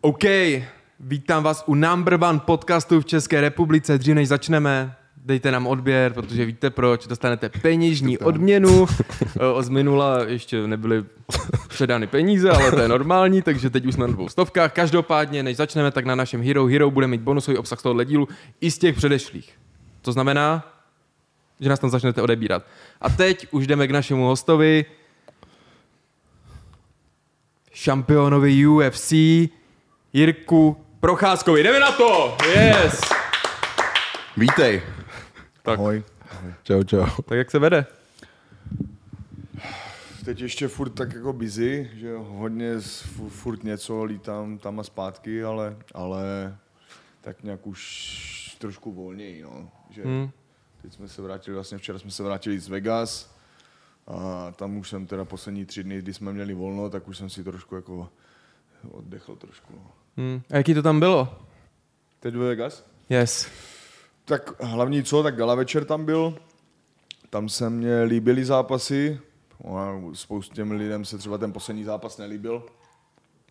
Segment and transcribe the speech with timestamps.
[0.00, 0.24] OK,
[1.00, 3.98] vítám vás u number one podcastu v České republice.
[3.98, 8.86] Dřív než začneme, dejte nám odběr, protože víte proč, dostanete peněžní odměnu.
[9.60, 11.04] Z minula ještě nebyly
[11.68, 14.72] předány peníze, ale to je normální, takže teď už jsme na dvou stovkách.
[14.72, 18.28] Každopádně, než začneme, tak na našem Hero Hero bude mít bonusový obsah z tohohle dílu
[18.60, 19.58] i z těch předešlých.
[20.02, 20.74] To znamená,
[21.60, 22.66] že nás tam začnete odebírat.
[23.00, 24.84] A teď už jdeme k našemu hostovi,
[27.72, 29.12] šampionovi UFC,
[30.12, 31.62] Jirku Procházkovi.
[31.62, 32.36] Jdeme na to!
[32.54, 33.00] Yes!
[34.36, 34.82] Vítej.
[35.62, 35.78] Tak.
[35.78, 36.02] Ahoj.
[36.62, 37.06] Čau, čau.
[37.24, 37.86] Tak jak se vede?
[40.24, 42.74] Teď ještě furt tak jako busy, že hodně
[43.28, 46.56] furt něco lítám tam a zpátky, ale, ale
[47.20, 49.70] tak nějak už trošku volněji, no.
[49.90, 50.30] Že Hmm.
[50.82, 53.34] teď jsme se vrátili, vlastně včera jsme se vrátili z Vegas
[54.06, 57.30] a tam už jsem teda poslední tři dny, kdy jsme měli volno, tak už jsem
[57.30, 58.08] si trošku jako
[58.90, 59.72] oddechl trošku.
[59.76, 59.90] No.
[60.18, 60.40] Hmm.
[60.50, 61.38] A jaký to tam bylo?
[62.20, 62.84] Teď ve Vegas?
[63.10, 63.48] Yes.
[64.24, 66.38] Tak hlavní co, tak gala večer tam byl,
[67.30, 69.20] tam se mně líbily zápasy,
[70.52, 72.62] těm lidem se třeba ten poslední zápas nelíbil,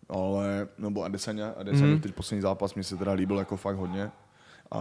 [0.08, 2.00] ale, nebo Adesanya, Adesanya mm.
[2.00, 4.10] teď poslední zápas mi se teda líbil jako fakt hodně.
[4.70, 4.80] A,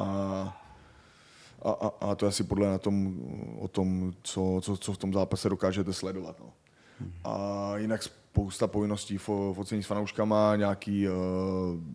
[1.61, 3.19] a, a, a to je asi podle na tom,
[3.59, 6.39] o tom, co, co, co v tom zápase dokážete sledovat.
[6.39, 6.53] No.
[7.23, 11.13] A jinak spousta povinností v, v ocení s fanouškama, nějaký uh,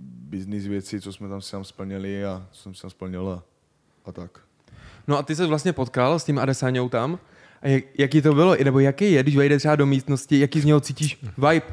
[0.05, 3.42] business věci, co jsme tam si tam splnili a co jsem si tam splnil a,
[4.05, 4.41] a tak.
[5.08, 7.19] No a ty se vlastně potkal s tím Adesáňou tam.
[7.62, 8.56] A jak, jaký to bylo?
[8.64, 11.66] Nebo jaký je, když vejde třeba do místnosti, jaký z něho cítíš vibe?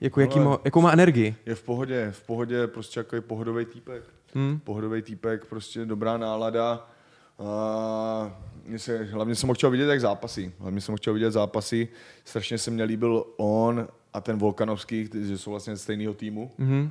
[0.00, 1.36] Jako, jaký má, jakou má energii?
[1.46, 4.02] Je v pohodě, v pohodě prostě jako je pohodový týpek.
[4.34, 4.60] Hmm.
[4.64, 6.91] Pohodový týpek, prostě dobrá nálada.
[7.38, 10.52] A mě se, hlavně jsem ho chtěl vidět jak zápasy.
[10.58, 11.88] Hlavně jsem ho chtěl vidět zápasy.
[12.24, 16.50] Strašně se mně líbil on a ten Volkanovský, že jsou vlastně z stejného týmu.
[16.58, 16.90] Mhm.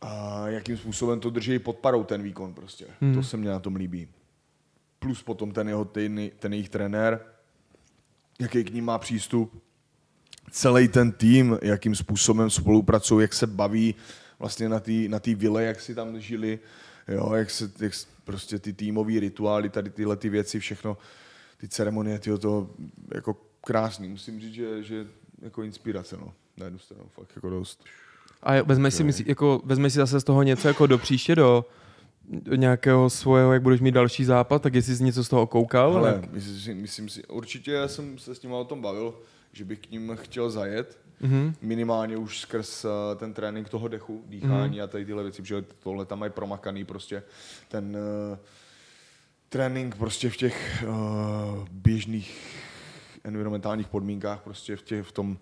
[0.00, 2.86] A jakým způsobem to drží pod parou ten výkon prostě.
[3.00, 3.14] Hmm.
[3.14, 4.08] To se mně na tom líbí.
[4.98, 7.20] Plus potom ten jeho ten, ten jejich trenér,
[8.40, 9.62] jaký k ním má přístup.
[10.50, 13.94] Celý ten tým, jakým způsobem spolupracují, jak se baví
[14.38, 16.58] vlastně na té na tý vile, jak si tam žili,
[17.08, 17.92] jo, jak se jak
[18.26, 20.96] prostě ty týmové rituály, tady tyhle ty věci, všechno,
[21.56, 22.70] ty ceremonie, tyjo, to
[23.14, 24.08] jako krásný.
[24.08, 25.06] Musím říct, že, že
[25.42, 26.32] jako inspirace, no.
[26.56, 27.84] Na jednu stranu, fakt jako dost.
[28.42, 31.64] A vezmeš si, myslí, jako, vezmeš si zase z toho něco jako do příště, do,
[32.28, 35.96] do nějakého svého, jak budeš mít další zápas, tak jestli jsi něco z toho koukal?
[35.96, 39.14] Ale tak- myslím, myslím si, určitě já jsem se s nimi o tom bavil,
[39.52, 41.54] že bych k ním chtěl zajet, Mhm.
[41.62, 46.06] minimálně už skrz uh, ten trénink toho dechu, dýchání a tady tyhle věci, protože tohle
[46.06, 47.22] tam mají promakaný prostě
[47.68, 47.96] ten
[48.30, 48.38] uh,
[49.48, 52.56] trénink prostě v těch uh, běžných
[53.24, 55.38] environmentálních podmínkách, prostě v, těch, v tom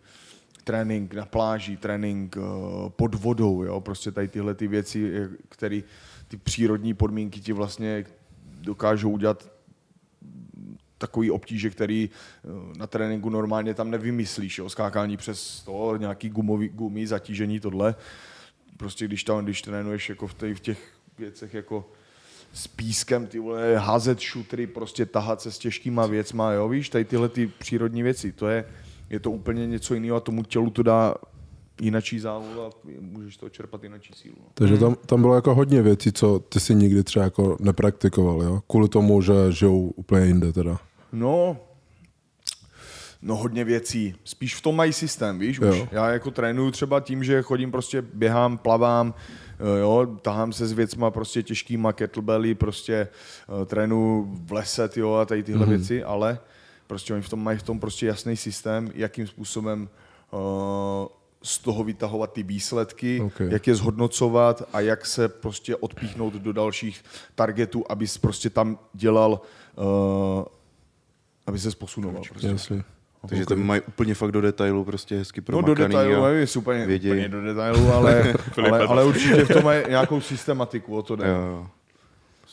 [0.65, 5.81] trénink na pláži, trénink uh, pod vodou, jo, prostě tady tyhle ty věci, které
[6.29, 8.05] ty přírodní podmínky ti vlastně
[8.61, 9.54] dokážou udělat
[11.07, 14.71] takový obtíže, který eh, na tréninku normálně tam nevymyslíš, jo?
[14.71, 17.95] skákání přes to, nějaký gumový, gumí, zatížení, tohle.
[18.77, 20.79] Prostě když tam, když trénuješ jako v, těch, v těch
[21.19, 21.91] věcech jako
[22.53, 27.05] s pískem, ty vole, házet šutry, prostě tahat se s těžkýma věcma, jo, víš, tady
[27.05, 28.65] tyhle ty přírodní věci, to je,
[29.11, 31.15] je to úplně něco jiného a tomu tělu to dá
[31.81, 34.37] jinačí závod a můžeš to čerpat jinačí sílu.
[34.41, 34.47] No.
[34.55, 38.63] Takže tam, tam bylo jako hodně věcí, co ty si nikdy třeba jako nepraktikoval, jo?
[38.67, 40.79] Kvůli tomu, že žijou úplně jinde teda.
[41.15, 41.57] No,
[43.23, 44.15] no hodně věcí.
[44.25, 45.61] Spíš v tom mají systém, víš?
[45.61, 45.79] Už.
[45.79, 45.89] Jo.
[45.93, 49.15] Já jako trénuju třeba tím, že chodím prostě, běhám, plavám,
[49.59, 53.09] eh, jo, tahám se s věcma prostě těžkýma kettlebelly, prostě
[53.49, 55.69] uh, trénuju v lese, jo, a tady tyhle mm-hmm.
[55.69, 56.39] věci, ale
[56.87, 59.89] prostě oni v tom mají v tom prostě jasný systém, jakým způsobem
[60.31, 60.39] uh,
[61.43, 63.41] z toho vytahovat ty výsledky, Ok.
[63.41, 67.05] jak je zhodnocovat a jak se prostě odpíchnout do dalších
[67.35, 69.41] targetů, abys prostě tam dělal,
[69.77, 70.45] uh,
[71.47, 72.23] aby se posunoval.
[72.29, 72.47] Prostě.
[72.49, 72.85] Jasně.
[73.29, 76.59] Takže to mají úplně fakt do detailu, prostě hezky No do detailu, a- nevím, jestli
[76.61, 78.35] úplně, do detailu, ale,
[78.69, 81.29] ale, ale určitě v tom mají nějakou systematiku, o to jde.
[81.29, 81.67] Jo, jo.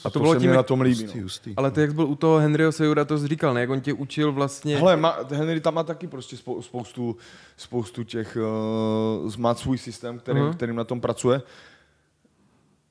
[0.05, 1.03] A to to, bylo se tím, jak- na tom líbí.
[1.03, 1.23] Hustý, No.
[1.23, 1.53] hustý.
[1.57, 3.61] Ale ty, jak byl u toho Henryho Sejura, to jsi říkal, ne?
[3.61, 4.77] Jak on tě učil vlastně...
[4.77, 7.17] Hele, má, Henry tam má taky prostě spou- spoustu,
[7.57, 8.37] spoustu těch,
[9.25, 10.53] uh, má svůj systém, kterým, Mhm.
[10.53, 11.41] kterým na tom pracuje.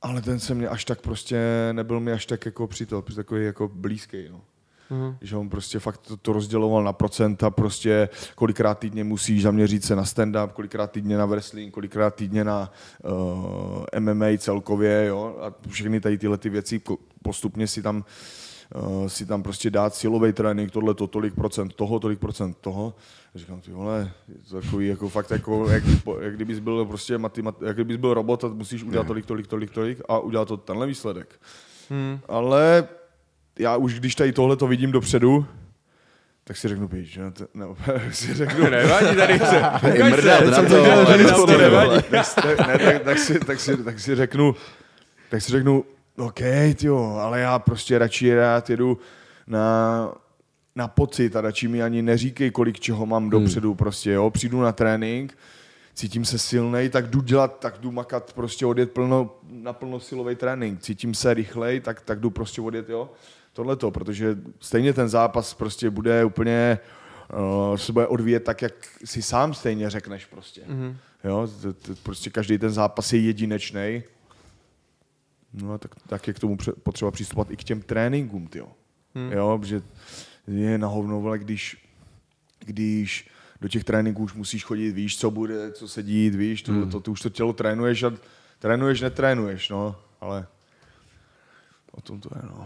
[0.03, 1.39] Ale ten se mě až tak prostě,
[1.73, 4.41] nebyl mi až tak jako přítel, prostě takový jako blízký, no.
[4.91, 5.17] Mhm.
[5.21, 9.97] Že on prostě fakt to, to rozděloval na procenta, prostě kolikrát týdně musíš zaměřit se
[9.97, 12.73] na stand-up, kolikrát týdně na wrestling, kolikrát týdně na
[13.05, 16.81] uh, MMA celkově, jo, a všechny tady tyhle ty věci
[17.23, 18.05] postupně si tam
[18.75, 22.95] uh, si tam prostě dát silový trénink, tohle to, tolik procent toho, tolik procent toho.
[23.35, 25.85] A říkám, ty vole, je to takový jako fakt jako, jak,
[26.21, 29.71] jak kdybys byl prostě matemat, jak kdybys byl robot a musíš udělat tolik, tolik, tolik,
[29.71, 31.41] tolik a udělat to tenhle výsledek.
[31.91, 32.19] Hmm.
[32.29, 32.89] Ale
[33.59, 35.47] já už když tady tohle to vidím dopředu,
[36.45, 37.77] tak si řeknu, píč, no, to, no,
[38.13, 39.63] si řeknu, Nevadí, tady se.
[40.11, 42.03] Mrdat co to, že nám to nevadí.
[42.35, 44.55] tak, ne, tak, tak, si, tak, si, tak si řeknu,
[45.31, 45.85] tak si řeknu,
[46.17, 46.41] OK,
[46.75, 48.99] tyjo, ale já prostě radši rád jedu
[49.47, 50.09] na,
[50.77, 54.73] na pocit a radši mi ani neříkej, kolik čeho mám dopředu prostě, jo, přijdu na
[54.73, 55.39] trénink,
[55.95, 60.81] cítím se silnej, tak jdu dělat, tak jdu makat, prostě odjet plno, na plnosilový trénink,
[60.81, 63.11] cítím se rychlej, tak, tak jdu prostě odjet, jo,
[63.61, 66.79] tohleto, protože stejně ten zápas prostě bude úplně,
[67.71, 68.73] uh, se bude odvíjet tak, jak
[69.05, 70.63] si sám stejně řekneš prostě.
[70.67, 70.97] Mhm.
[71.25, 71.49] Jo,
[72.03, 74.03] prostě každý ten zápas je jedinečný.
[75.53, 78.69] No a tak, tak je k tomu potřeba přistupovat i k těm tréninkům, tyjo.
[79.15, 79.33] Hmm.
[79.33, 79.83] Jo, protože
[80.47, 81.77] je na hovno, vole, když,
[82.65, 83.29] když
[83.61, 87.01] do těch tréninků už musíš chodit, víš, co bude, co se dít, víš, to, to,
[87.01, 88.13] to, už to tělo trénuješ a
[88.59, 90.47] trénuješ, netrénuješ, no, ale
[91.93, 92.65] o tom to je, no.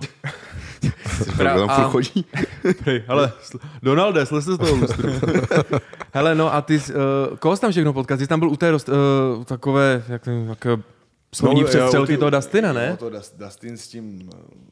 [1.39, 2.25] Tam A- chodí.
[2.85, 5.09] Hej, hele, sl- Donalde, slez se z toho lustru.
[6.13, 7.01] hele, no a ty, jsi, uh,
[7.39, 8.17] koho jsi tam všechno potkal?
[8.19, 10.83] Ty jsi tam byl u té dost, uh, takové, jak takové
[11.35, 12.89] slovní No, přestřelky ty- toho Dustina, ne?
[12.91, 14.31] No, to Dust- Dustin s tím,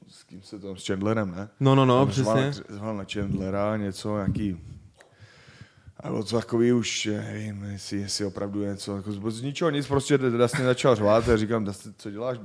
[0.09, 1.49] s kým se to, s Chandlerem, ne?
[1.61, 2.65] No, no, no, Tam řval- přesně.
[2.75, 4.57] Řval na Chandlera něco, nějaký
[6.09, 10.19] bylo to takový už, nevím, jestli, jestli opravdu něco, jako z, z ničeho nic, prostě
[10.19, 12.39] Dustin začal řvát a říkám, Dustin, co děláš?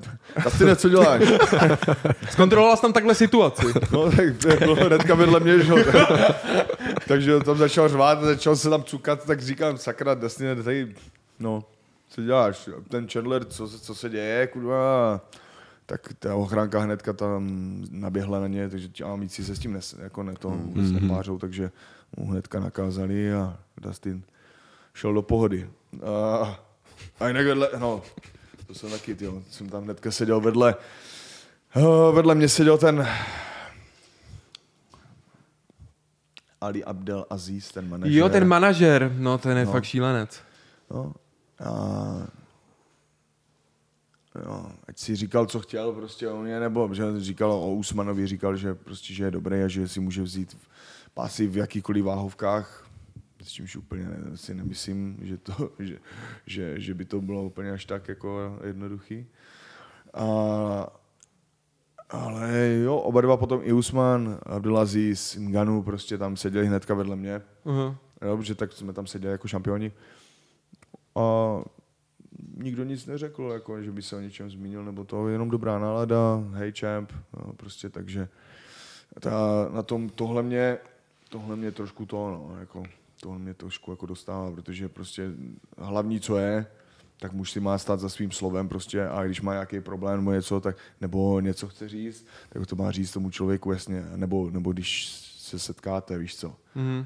[0.44, 1.22] Dustin, co děláš?
[2.32, 3.66] Zkontroloval jsi tam takhle situaci.
[3.92, 5.74] No tak to bylo hnedka vedle mě, že.
[7.08, 10.96] Takže tam začal řvát, začal se tam cukat, tak říkám, sakra, Dustin, tady,
[11.40, 11.64] no,
[12.10, 12.70] co děláš?
[12.90, 15.22] Ten Chandler, co, se- co se děje, kurva?
[15.86, 17.48] Tak ta ochránka hnedka tam
[17.92, 21.38] naběhla na ně, takže ti amici se s tím nes, jako ne, to vůbec nepářou,
[21.38, 21.72] takže
[22.18, 24.24] mu hnedka nakázali a Dustin
[24.94, 25.70] šel do pohody.
[26.04, 26.60] A,
[27.20, 28.02] a jinak vedle, no,
[28.68, 30.76] to jsem taky, tyjo, jsem tam hnedka seděl vedle,
[31.76, 33.08] uh, vedle mě seděl ten
[36.62, 38.18] Ali Abdel Aziz, ten manažer.
[38.18, 39.72] Jo, ten manažer, no ten je No.
[39.72, 40.42] fakt šílenec.
[40.92, 41.14] No,
[41.66, 42.28] a
[44.46, 48.56] jo, ať si říkal, co chtěl prostě o mě, nebo že říkal o Usmanovi, říkal,
[48.58, 50.58] že prostě, že je dobrý a že si může vzít
[51.18, 52.86] pásy v jakýkoliv váhovkách,
[53.44, 54.06] s čímž úplně
[54.36, 55.98] si nemyslím, že, to, že,
[56.46, 59.26] že, že, by to bylo úplně až tak jako jednoduchý.
[60.14, 60.28] A,
[62.10, 67.42] ale jo, oba dva potom i Usman, Abdelaziz, Nganu prostě tam seděli hnedka vedle mě.
[67.66, 67.98] Uh-huh.
[68.22, 69.92] Jo, protože tak jsme tam seděli jako šampioni.
[71.16, 71.58] A
[72.58, 76.44] nikdo nic neřekl, jako, že by se o něčem zmínil, nebo to, jenom dobrá nálada,
[76.54, 78.30] hej champ, no, prostě takže
[79.20, 80.78] ta, na tom tohle mě,
[81.30, 82.84] tohle mě trošku to, no, jako,
[83.22, 85.32] tohle mě trošku jako dostává, protože prostě
[85.78, 86.66] hlavní, co je,
[87.20, 90.32] tak muž si má stát za svým slovem prostě a když má nějaký problém nebo
[90.32, 94.72] něco, tak, nebo něco chce říct, tak to má říct tomu člověku jasně, nebo, nebo
[94.74, 95.08] když
[95.38, 96.56] se setkáte, víš co.
[96.76, 97.06] Mhm.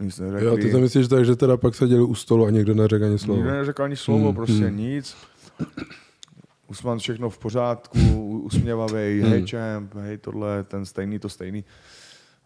[0.00, 0.46] Nic neřekli.
[0.46, 3.18] Jo, ty to myslíš tak, že teda pak seděli u stolu a někdo neřekl ani
[3.18, 3.36] slovo.
[3.40, 4.76] Nikdo neřekl ani slovo, Hmm, prostě hmm.
[4.76, 5.16] nic.
[6.66, 7.98] Usman všechno v pořádku,
[8.44, 9.30] usměvavý, Hmm.
[9.30, 11.64] hej champ, hej tohle, ten stejný, to stejný.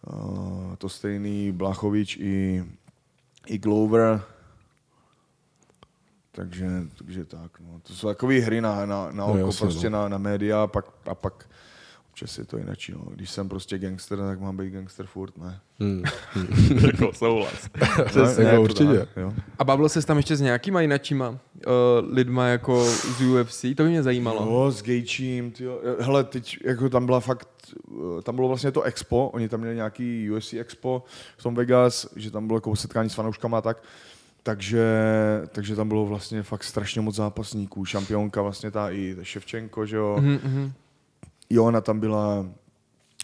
[0.07, 2.65] Uh, to stejný Blachovič i,
[3.47, 4.23] i Glover.
[6.33, 6.67] Takže,
[6.99, 7.81] takže tak, no.
[7.83, 10.03] To jsou takové hry na, na, na No, oko, jasně, prostě no.
[10.03, 11.49] na, na média a pak, a pak
[12.23, 12.79] občas je to jinak.
[12.93, 13.05] No.
[13.15, 15.61] Když jsem prostě gangster, tak mám být gangster furt, ne?
[15.81, 16.03] Hmm.
[16.87, 17.69] jako souhlas.
[18.05, 18.99] Přesně, ne, jako to určitě.
[18.99, 19.33] tak, jo.
[19.59, 21.37] A bavil jsi tam ještě s nějakýma jináčíma uh,
[22.11, 23.65] lidma jako z UFC?
[23.77, 24.45] To by mě zajímalo.
[24.45, 25.81] No, s Gejčím, tyjo.
[26.01, 27.49] Hele, teď jako tam byla fakt,
[28.19, 31.05] eh, tam bylo vlastně to expo, oni tam měli nějaký UFC expo
[31.37, 33.83] v tom Vegas, že tam bylo jako setkání s fanouškama a tak,
[34.43, 34.87] takže,
[35.53, 37.85] takže tam bylo vlastně fakt strašně moc zápasníků.
[37.85, 40.17] Šampionka vlastně ta i Ševčenko, že jo.
[40.21, 40.73] Mhm,
[41.51, 42.47] Jona tam byla,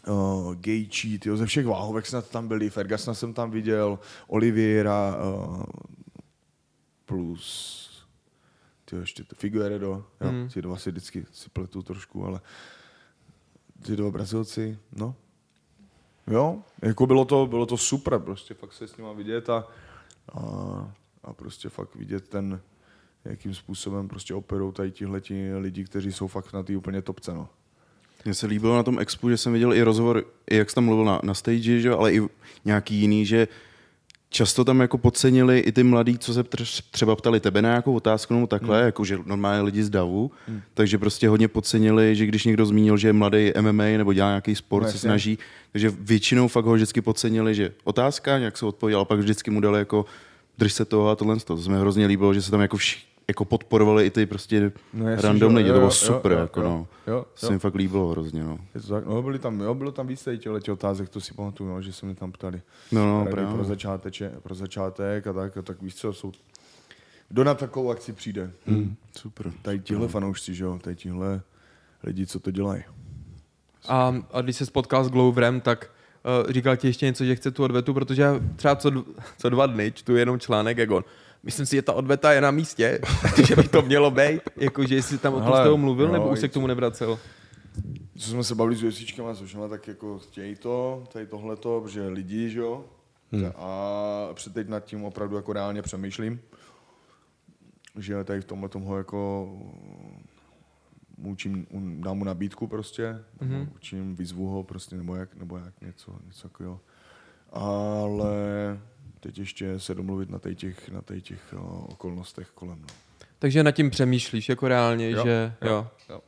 [0.08, 5.62] uh, Gejčí, tyjo, ze všech váhovek snad tam byli, Fergasna jsem tam viděl, Oliviera, uh,
[7.04, 7.84] plus
[8.84, 10.48] ty ještě to Figueredo, jo, hmm.
[10.48, 12.40] ty dva si vždycky si pletu trošku, ale
[13.82, 15.14] ty dva Brazilci, no.
[16.26, 19.68] Jo, jako bylo to, bylo to super, prostě fakt se s nima vidět a,
[20.32, 20.40] a,
[21.24, 22.60] a prostě fakt vidět ten,
[23.24, 27.48] jakým způsobem prostě operou tady tihleti lidi, kteří jsou fakt na té úplně topce, no.
[28.24, 30.84] Mně se líbilo na tom expu, že jsem viděl i rozhovor, i jak jsi tam
[30.84, 32.20] mluvil na, na stage, že, ale i
[32.64, 33.48] nějaký jiný, že
[34.34, 37.94] často tam jako podcenili i ty mladí, co se tř- třeba ptali tebe na nějakou
[37.94, 38.86] otázku nebo takhle, hmm.
[38.86, 40.60] jako že normálně lidi z davu, hmm.
[40.74, 44.54] takže prostě hodně podcenili, že když někdo zmínil, že je mladý MMA nebo dělá nějaký
[44.54, 45.38] sport, No, se snaží,
[45.72, 49.60] takže většinou fakt ho vždycky podcenili, že otázka, nějak se odpověděl, a pak vždycky mu
[49.60, 50.04] dali jako
[50.58, 51.36] drž se toho a tohle.
[51.40, 54.72] To se mi hrozně líbilo, že se tam jako vši, jako podporovali i ty prostě
[54.92, 56.86] No, jasně, random že jo, lidi, to bylo jo, super, jo, jako jo, no.
[57.12, 57.52] jo, Se jo.
[57.52, 58.58] mi fakt líbilo hrozně, no.
[58.74, 59.06] Je to tak?
[59.06, 61.92] No, byli tam, jo, bylo tam víc těch těch otázek, to si pamatuju, no, že
[61.92, 62.62] se mě tam ptali.
[62.92, 63.54] No, no, právě.
[63.54, 66.32] pro, začáteče, pro začátek a tak, a tak víš co, jsou...
[67.28, 68.50] Kdo na takovou akci přijde?
[68.66, 69.52] Hmm, super.
[69.62, 71.40] Tady tihle fanoušci, že jo, tady tihle
[72.02, 72.82] lidi, co to dělají.
[73.88, 75.90] A, a když se spotkal s Gloverem, tak
[76.44, 79.04] uh, říkal ti ještě něco, že chce tu odvetu, protože já třeba co,
[79.38, 81.04] co dva dny čtu jenom článek, jak on.
[81.44, 83.00] Myslím si, že ta odveta je na místě,
[83.46, 84.40] že by to mělo být.
[84.56, 87.18] Jakože jestli tam o tom s tebou mluvil, jo, nebo už se k tomu nevracel?
[88.18, 92.08] Co jsme se bavili s věcičkama, což no, tak jako chtějí to, tady tohleto, protože
[92.08, 92.84] lidi, že jo,
[93.32, 93.52] hmm.
[93.56, 96.40] a teď nad tím opravdu jako reálně přemýšlím,
[97.98, 99.48] že tady v tomhle tomu jako
[101.16, 101.66] učím,
[102.00, 103.68] dám mu nabídku prostě, mm-hmm.
[103.76, 106.80] učím, vyzvu ho prostě, nebo jak, nebo jak něco, něco takového.
[107.52, 108.80] Ale
[109.24, 112.78] teď ještě se domluvit na těch, těch, na těch, těch o, okolnostech kolem.
[112.80, 112.86] No.
[113.38, 115.68] Takže nad tím přemýšlíš jako reálně, Jo, že jo.
[115.70, 116.20] jo, jo.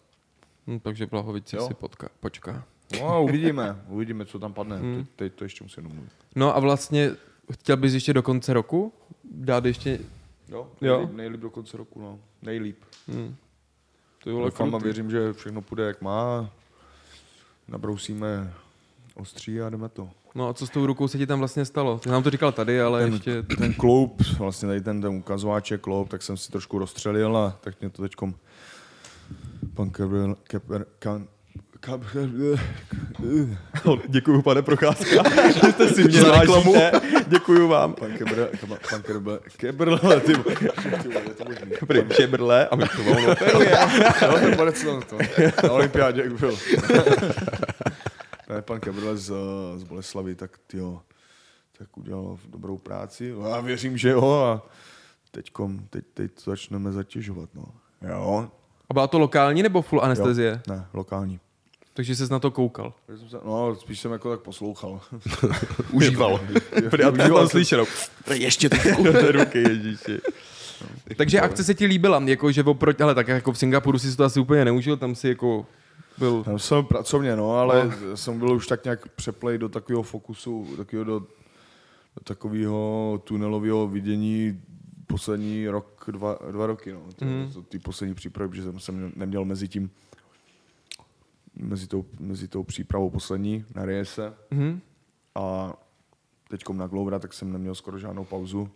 [0.66, 1.66] Hm, takže Blahovice Jo.
[1.66, 2.64] si potka, počká.
[3.00, 4.76] No a uvidíme, uvidíme, co tam padne.
[4.76, 4.96] Hmm.
[4.96, 6.10] Teď, teď to ještě musím domluvit.
[6.36, 7.10] No a vlastně
[7.52, 8.92] chtěl bys ještě do konce roku
[9.24, 9.98] dát ještě...
[10.48, 10.96] Jo, Jo.
[10.96, 12.18] nejlíp, nejlíp do konce roku, no.
[12.42, 12.84] Nejlíp.
[13.08, 13.36] Hm.
[14.24, 16.50] To bylo Doufám a věřím, že všechno půjde jak má.
[17.68, 18.54] Nabrousíme
[19.14, 20.10] ostří a jdeme to.
[20.36, 21.98] No a co s tou rukou se ti tam vlastně stalo?
[21.98, 23.42] Ty nám to říkal tady, ale Ten, ještě...
[23.42, 27.80] ten kloup, vlastně tady ten, ten ukazováček kloup, tak jsem si trošku rozstřelil a tak
[27.80, 28.34] mě to teďkom
[29.74, 31.26] pan Keber, Keber, kan,
[31.80, 32.28] Keber,
[34.08, 36.74] Děkuju, pane Procházka, že jste si mě reklamu.
[37.26, 37.92] Děkuju vám.
[37.92, 38.48] pan Keber,
[38.90, 40.34] pan Keber, Keber, ty,
[41.78, 41.86] to.
[41.86, 43.78] Prý přebrle a my to volno operuje.
[44.28, 45.18] No, ten borec to, to,
[45.62, 46.56] na olympiádě, jak byl.
[48.50, 49.32] Ne, pan Kebrle z,
[49.76, 51.00] z Boleslavy, tak tyjo,
[51.78, 53.32] tak udělal dobrou práci.
[53.32, 54.66] No, Já věřím, že jo a
[55.30, 57.64] teďkom, teď, teď to začneme zatěžovat, no.
[58.08, 58.50] Jo,
[58.90, 60.50] A byla to lokální nebo full anestezie?
[60.68, 60.74] jo.
[60.74, 61.40] Ne, lokální.
[61.94, 62.92] Takže jsi na to koukal.
[63.44, 65.00] No, spíš jsem jako tak poslouchal.
[65.92, 66.40] Užíval.
[67.08, 67.86] A tam slyšel.
[68.34, 68.68] Ještě
[69.02, 70.20] Do ruky, ježíši.
[71.16, 74.24] Takže akce se ti líbila, jako že oproti, ale tak jako v Singapuru si to
[74.24, 75.66] asi úplně neužil, tam si jako
[76.18, 76.44] byl...
[76.44, 81.04] Tam jsem pracovně, no, ale jsem byl už tak nějak přeplej do takového fokusu, takového
[81.04, 84.62] do, do takového tunelového vidění
[85.06, 87.00] poslední rok, dva, dva roky, no.
[87.16, 87.50] Ty, mm.
[87.52, 89.90] to, ty poslední přípravy, protože jsem, jsem neměl mezi tím
[91.58, 94.80] mezi tou, mezi tou přípravou poslední na Riese Mhm.
[95.34, 95.74] a
[96.48, 98.70] teďkom na Glovera, tak jsem neměl skoro žádnou pauzu.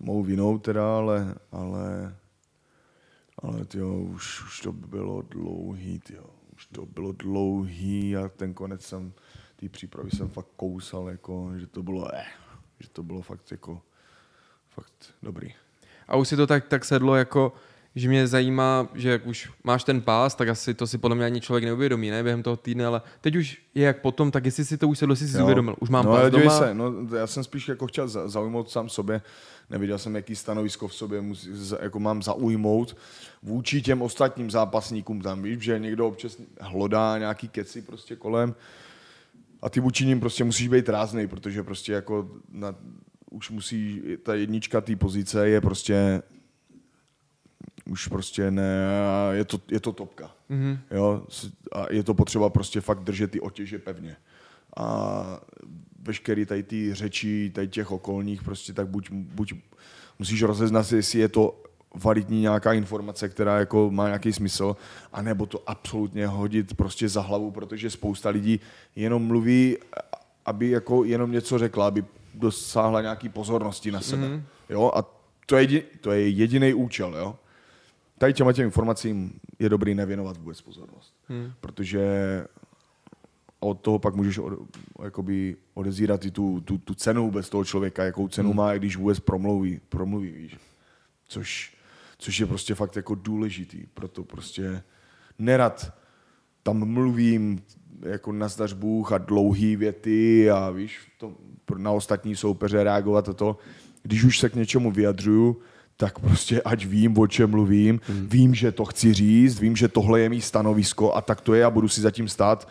[0.00, 2.16] Mou vinou teda, ale, ale,
[3.38, 6.24] ale tyjo, už, už to bylo dlouhý, tyjo.
[6.60, 9.12] Už to bylo dlouhý a ten konec jsem,
[9.56, 12.24] té přípravy jsem fakt kousal, jako, že to bylo, eh,
[12.80, 13.82] že to bylo fakt jako,
[14.68, 15.54] fakt dobrý.
[16.08, 17.52] A už si to tak, tak sedlo jako,
[17.94, 21.24] že mě zajímá, že jak už máš ten pás, tak asi to si podle mě
[21.24, 24.64] ani člověk neuvědomí, ne, během toho týdne, ale teď už je jak potom, tak jestli
[24.64, 25.42] si to už sedlo, si Jo.
[25.44, 25.76] uvědomil.
[25.80, 26.58] Už mám no, pás doma.
[26.58, 29.22] Se, no, já jsem spíš jako chtěl za- zaujmout sám sobě,
[29.70, 32.96] neviděl jsem, jaký stanovisko v sobě musí, jako mám zaujmout
[33.42, 38.54] vůči těm ostatním zápasníkům tam, víš, že někdo občas hlodá nějaký keci prostě kolem
[39.62, 42.74] a ty vůči ním prostě musíš být ráznej, protože prostě jako na,
[43.30, 46.22] už musí, ta jednička té pozice je prostě
[47.84, 48.88] už prostě ne,
[49.32, 50.30] je to, je to topka.
[50.50, 50.78] Mm-hmm.
[50.90, 51.22] Jo,
[51.72, 54.16] a je to potřeba prostě fakt držet ty otěže pevně.
[54.76, 55.40] A
[56.02, 59.52] veškerý tady ty řeči, tady těch okolních, prostě tak buď, buď
[60.18, 61.62] musíš rozeznat si, jestli je to
[61.94, 64.76] validní nějaká informace, která jako má nějaký smysl,
[65.12, 68.60] anebo to absolutně hodit prostě za hlavu, protože spousta lidí
[68.96, 69.76] jenom mluví,
[70.46, 74.28] aby jako jenom něco řekla, aby dosáhla nějaký pozornosti na sebe.
[74.28, 74.42] Mm.
[74.68, 75.04] Jo, a
[75.46, 77.36] to je, to je jediný účel, jo.
[78.20, 81.14] Tady těma těm informacím je dobrý nevěnovat vůbec pozornost.
[81.28, 81.52] Hmm.
[81.60, 82.00] Protože
[83.60, 84.52] od toho pak můžeš od,
[85.04, 88.56] jakoby odezírat i tu, tu, tu cenu vůbec toho člověka, jakou cenu hmm.
[88.56, 90.58] má, když vůbec promluví, promluví víš.
[91.28, 91.76] Což,
[92.18, 93.86] což je prostě fakt jako důležitý.
[93.94, 94.82] Proto prostě
[95.38, 95.94] nerad
[96.62, 97.62] tam mluvím
[98.02, 101.36] jako nazdař Bůh a dlouhý věty a víš, to,
[101.76, 103.58] na ostatní soupeře reagovat a to.
[104.02, 105.60] Když už se k něčemu vyjadřuju,
[106.00, 108.26] tak prostě ať vím, o čem mluvím, hmm.
[108.26, 111.64] vím, že to chci říct, vím, že tohle je mý stanovisko a tak to je
[111.64, 112.68] a budu si zatím stát,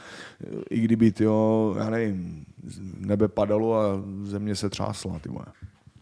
[0.69, 2.45] i kdyby, tyjo, já nevím,
[2.97, 5.45] nebe padalo a země se třásla, ty moje.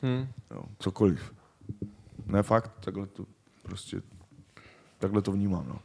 [0.02, 0.28] Hmm.
[0.52, 1.34] Jo, cokoliv.
[2.26, 3.26] Ne fakt, takhle to
[3.64, 4.02] prostě,
[5.00, 5.80] takhle to vnímám, no.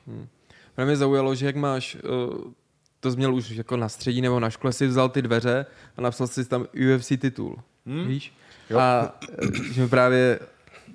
[0.76, 2.52] Mě mě zaujalo, že jak máš, uh,
[3.00, 6.00] to jsi měl už jako na středí nebo na škole, si vzal ty dveře a
[6.00, 7.56] napsal si tam UFC titul.
[7.86, 8.06] Hmm?
[8.06, 8.32] Víš?
[8.70, 8.78] Jo.
[8.78, 10.38] A eh, že právě,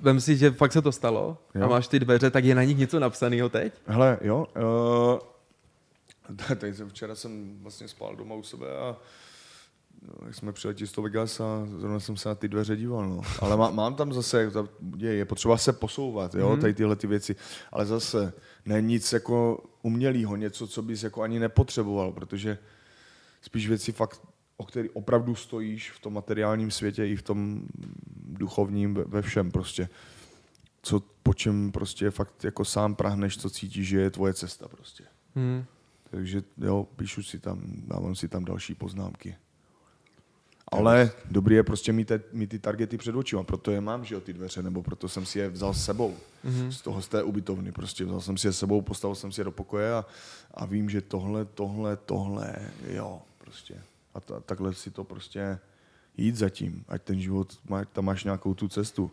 [0.01, 1.65] vem si, že fakt se to stalo jo.
[1.65, 3.73] a máš ty dveře, tak je na nich něco napsaného teď?
[3.85, 4.45] Hele, jo,
[6.29, 8.97] uh, tady jsem, včera jsem vlastně spal doma u sebe a
[10.01, 13.09] no, jak jsme přiletí z toho Vegas a zrovna jsem se na ty dveře díval,
[13.09, 13.21] no.
[13.39, 14.51] Ale má, mám tam zase,
[14.97, 17.35] je, je potřeba se posouvat, jo, tady tyhle ty věci,
[17.71, 18.33] ale zase
[18.65, 22.57] ne nic jako umělýho, něco, co bys jako ani nepotřeboval, protože
[23.41, 24.21] spíš věci fakt,
[24.57, 27.61] o který opravdu stojíš v tom materiálním světě i v tom
[28.15, 29.89] duchovním, ve, všem prostě.
[30.81, 35.03] Co, po čem prostě fakt jako sám prahneš, co cítíš, že je tvoje cesta prostě.
[35.35, 35.65] Hmm.
[36.11, 39.35] Takže jo, píšu si tam, dávám si tam další poznámky.
[40.71, 44.15] Ale dobrý je prostě mít, te, mít ty targety před očima, proto je mám, že
[44.15, 46.69] jo, ty dveře, nebo proto jsem si je vzal s sebou, mm-hmm.
[46.69, 49.41] z toho z té ubytovny, prostě vzal jsem si je s sebou, postavil jsem si
[49.41, 50.05] je do pokoje a,
[50.53, 52.55] a vím, že tohle, tohle, tohle,
[52.87, 53.81] jo, prostě.
[54.17, 55.59] A ta, takhle si to prostě
[56.17, 59.11] jít zatím, ať ten život, má, tam máš nějakou tu cestu.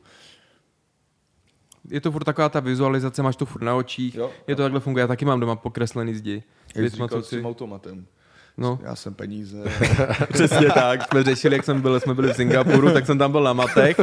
[1.90, 4.80] Je to furt taková ta vizualizace, máš to furt na očích, Jo, je to takhle
[4.80, 6.42] funguje, já taky mám doma pokreslený zdi.
[6.74, 8.06] Jak jsi říkal s tím automatem.
[8.58, 8.78] No.
[8.82, 9.58] Já jsem peníze.
[10.32, 11.08] Přesně tak.
[11.08, 14.00] Jsme řešili, jak jsem byl, jsme byli v Singapuru, tak jsem tam byl na matech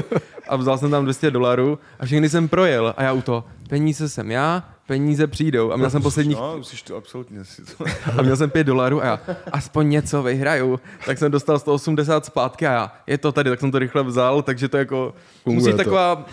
[0.50, 4.10] a vzal jsem tam 200 dolarů a všechny jsem projel a já u toho, peníze
[4.10, 7.86] jsem já, peníze přijdou a měl jsem posledních No, musíš to absolutně si to...
[8.18, 9.20] a měl jsem 5 dolarů a já
[9.52, 13.72] aspoň něco vyhraju, tak jsem dostal 180 zpátky a já, je to tady, tak jsem
[13.72, 15.78] to rychle vzal, takže to jako Funguje musí to.
[15.78, 16.26] taková,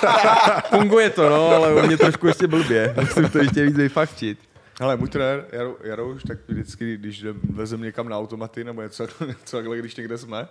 [0.70, 4.38] funguje to, no, ale u mě trošku ještě blbě, musím to ještě víc vyfakčit.
[4.80, 9.06] Hele, můj trenér Jaro, Jarouš, tak vždycky, když jdem- vezem někam na automaty nebo něco,
[9.26, 10.48] něco takhle, když někde jsme,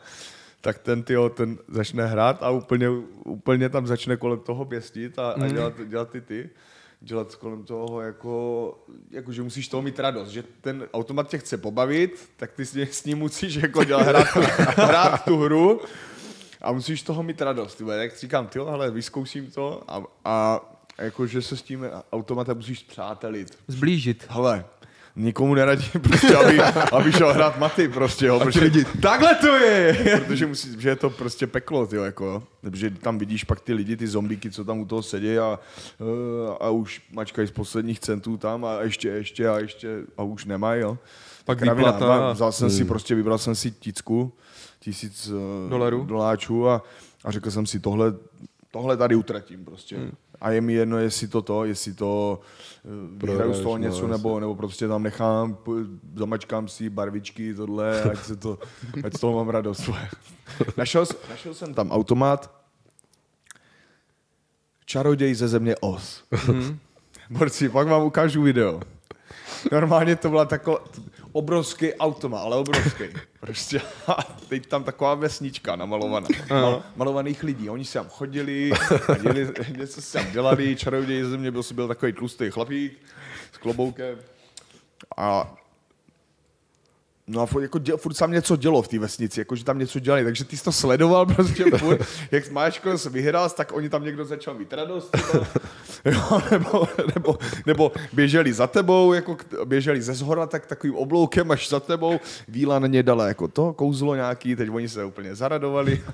[0.62, 2.90] tak ten, tyjo, ten začne hrát a úplně,
[3.26, 6.50] úplně tam začne kolem toho pěstit a, a dělat, dělat ty ty
[7.02, 8.74] dělat kolem toho jako,
[9.12, 13.06] jako, že musíš toho mít radost, že ten automat tě chce pobavit, tak ty s,
[13.06, 14.28] ním- musíš jako dělat, hrát,
[14.78, 15.82] hrát tu hru
[16.62, 17.76] a musíš toho mít radost.
[17.76, 17.98] Ty vole.
[17.98, 20.62] Jak říkám, ty ale vyzkouším to a, a
[20.98, 23.58] jako, že se s tím automatem musíš přátelit.
[23.68, 24.26] Zblížit.
[24.30, 24.66] Hele,
[25.16, 26.60] nikomu neradím prostě, aby,
[26.92, 29.94] aby šel hrát maty prostě, jo, protože, lidi, Takhle to je!
[30.26, 33.98] protože musí, že je to prostě peklo, tyjo, jako, protože tam vidíš pak ty lidi,
[33.98, 35.60] ty zombíky, co tam u toho sedí a,
[36.02, 40.46] eh, a už mačkají z posledních centů tam a ještě, ještě a ještě a už
[40.46, 40.98] nemají, jo.
[41.46, 42.32] Pak Kravina, výplata.
[42.34, 44.34] Vzal jsem si prostě, vybral jsem si tícku,
[44.80, 46.06] tisíc eh, Dolarů.
[46.06, 46.84] doláčů a,
[47.24, 48.14] a řekl jsem si, tohle,
[48.72, 49.98] tohle tady utratím prostě.
[49.98, 50.12] Hmm.
[50.42, 52.40] A je mi jedno, jestli to to, jestli to
[52.86, 54.12] eh, vyhraju z toho no, něco, jasně.
[54.12, 55.58] nebo, nebo prostě tam nechám,
[56.16, 58.60] zamačkám si barvičky, tohle, ať, se to,
[59.04, 59.90] ať z toho mám radost.
[60.78, 62.58] našel, našel jsem tam automat,
[64.86, 66.24] čaroděj ze země Os.
[66.48, 66.80] Mhm.
[67.30, 68.82] Borci, pak vám ukážu video.
[69.72, 70.80] Normálně to byla taková
[71.38, 73.04] obrovský automat, ale obrovský.
[73.40, 76.28] Prostě a teď tam taková vesnička namalovaná.
[76.50, 77.70] Mal, malovaných lidí.
[77.70, 78.72] Oni si tam chodili,
[79.22, 79.48] děli,
[79.78, 83.00] něco si tam dělali, čaroděj ze země byl, byl takový tlustý chlapík
[83.54, 84.18] s kloboukem.
[85.18, 85.56] A
[87.30, 89.80] No a furt, jako děl, furt tam něco dělo v té vesnici, jako že tam
[89.80, 93.90] něco dělali, takže ty jsi to sledoval prostě furt, jak Máčko se vyhrál, tak oni
[93.90, 95.18] tam někdo začal mít radost,
[96.06, 101.70] jo, nebo, nebo, nebo, běželi za tebou, jako běželi ze zhora, tak takovým obloukem až
[101.70, 106.04] za tebou, víla na ně dala jako to, kouzlo nějaký, teď oni se úplně zaradovali.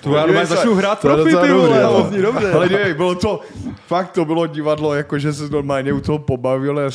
[0.00, 2.52] Tu já normálně začnu hrát to je profi, docela ty dobrý, vole, to zní dobře.
[2.52, 3.40] Ale dívej, bylo to,
[3.86, 6.90] fakt to bylo divadlo, jako že se normálně u toho pobavil.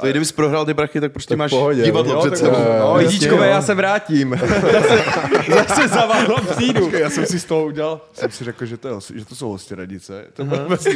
[0.00, 2.56] To je, kdybys prohrál ty prachy, tak prostě Tak máš pohodě, divadlo jo, před sebou.
[2.78, 3.42] No, jo.
[3.42, 4.36] já se vrátím.
[4.72, 5.04] zase,
[5.48, 6.90] zase za vámi přijdu.
[6.96, 9.48] Já jsem si z toho udělal, jsem si řekl, že to, je, že to jsou
[9.48, 10.26] hosti radice.
[10.32, 10.94] To vlastně,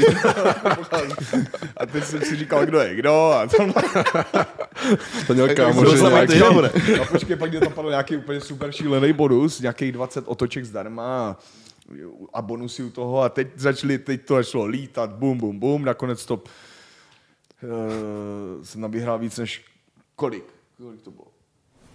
[1.76, 3.14] a teď jsem si říkal, kdo je kdo.
[3.14, 3.56] A, to,
[5.26, 6.40] To měl kámoře jsem nějaký.
[6.40, 10.64] počkej, a počkej, pak mě tam padl nějaký úplně super šílený bonus, nějakých 20 otoček
[10.64, 11.36] zdarma a,
[12.34, 16.26] a bonusy u toho a teď začali, teď to začalo lítat, bum, bum, bum, nakonec
[16.26, 16.42] to
[17.62, 19.64] uh, jsem tam vyhrál víc než
[20.16, 20.44] kolik?
[20.79, 21.27] Kolik to bylo?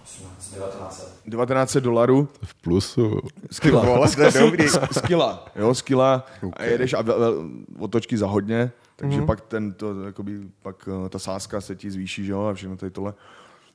[0.06, 1.08] 1900.
[1.30, 2.28] 1900 dolarů.
[2.44, 3.20] V plusu.
[3.52, 3.98] Skila.
[3.98, 4.68] Vlastně dobrý.
[4.92, 5.46] Skila.
[5.56, 6.26] Jo, skila.
[6.54, 7.50] A jedeš a vel, vel,
[7.80, 9.26] otočky za hodně, takže mm-hmm.
[9.26, 12.78] pak ten, to, jakoby, pak eh, ta sázka se ti zvýší, že jo, a všechno
[12.78, 13.14] tady tohle.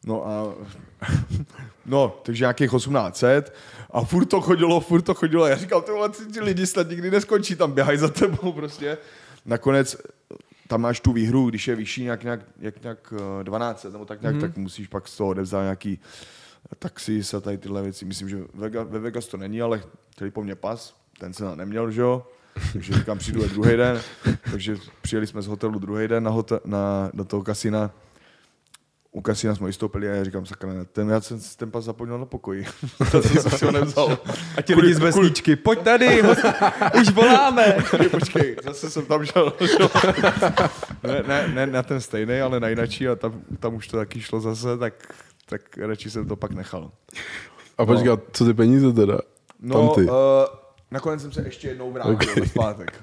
[0.07, 0.55] No a
[1.87, 3.55] no, takže nějakých 1800
[3.91, 5.47] a furt to chodilo, furt to chodilo.
[5.47, 8.99] Já říkal, ty vole, ty lidi snad nikdy neskončí, tam běhají za tebou prostě.
[9.47, 9.97] Nakonec
[10.71, 14.21] tam máš tu výhru, když je vyšší nějak, nějak, jak nějak eh, 12 nebo tak
[14.21, 14.41] nějak, mm-hmm.
[14.41, 15.99] tak musíš pak z toho odevzdat nějaký
[16.79, 18.05] taxis a tady tyhle věci.
[18.05, 21.91] Myslím, že Vega, ve Vegas to není, ale chtěli po mně pas, ten jsem neměl,
[21.91, 22.27] že jo.
[22.73, 24.01] Takže říkám, přijdu druhý den.
[24.51, 27.91] Takže přijeli jsme z hotelu druhý den na, hotel, na, do toho kasina.
[29.13, 31.85] U kasina jsme vystoupili a já říkám, sakra, ne, ten, já jsem si ten pas
[31.85, 32.67] zapomněl na pokoji.
[33.11, 34.19] Zase jsem si ho nevzal.
[34.57, 36.45] A ti lidi z vesničky, pojď tady, host,
[37.01, 37.77] už voláme.
[37.91, 39.53] Počkej, počkej, zase jsem tam šel.
[41.03, 44.21] ne, ne, ne, na ten stejný, ale na jinačí a tam, tam už to taky
[44.21, 45.15] šlo zase, tak,
[45.47, 46.91] tak radši jsem to pak nechal.
[47.79, 49.19] A počkat, co ty peníze teda?
[49.61, 50.11] No, Tam ty.
[50.11, 50.15] Uh,
[50.91, 52.49] nakonec jsem se ještě jednou vrátil okay.
[52.49, 53.03] zpátek.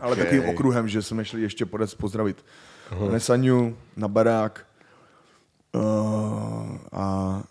[0.00, 0.24] Ale okay.
[0.24, 2.44] takovým okruhem, že jsme šli ještě podat pozdravit
[3.10, 4.66] Nesaňu na barák
[5.74, 7.42] uh, a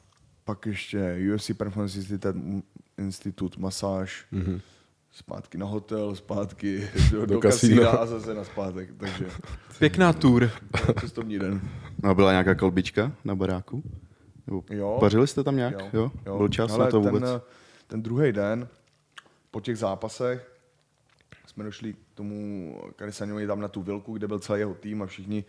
[0.43, 2.33] pak ještě UFC Performance Institute,
[2.97, 4.61] Institut, masáž, mm-hmm.
[5.11, 8.89] zpátky na hotel, zpátky do, do, do kasína a zase na zpátek.
[8.97, 9.25] Takže
[9.79, 10.49] Pěkná tour.
[10.99, 11.61] cestovní den.
[12.03, 13.83] No a byla nějaká kolbička na baráku?
[14.47, 14.97] Nebo Jo.
[14.99, 15.75] Pařili jste tam nějak?
[15.93, 16.11] Jo?
[16.25, 16.37] jo?
[16.37, 17.23] Byl čas Ale na to vůbec?
[17.23, 17.41] Ten, eh,
[17.87, 18.67] ten druhý den,
[19.51, 20.51] po těch zápasech,
[21.45, 25.05] jsme došli k tomu Karisaňovi tam na tu vilku, kde byl celý jeho tým a
[25.05, 25.45] všichni,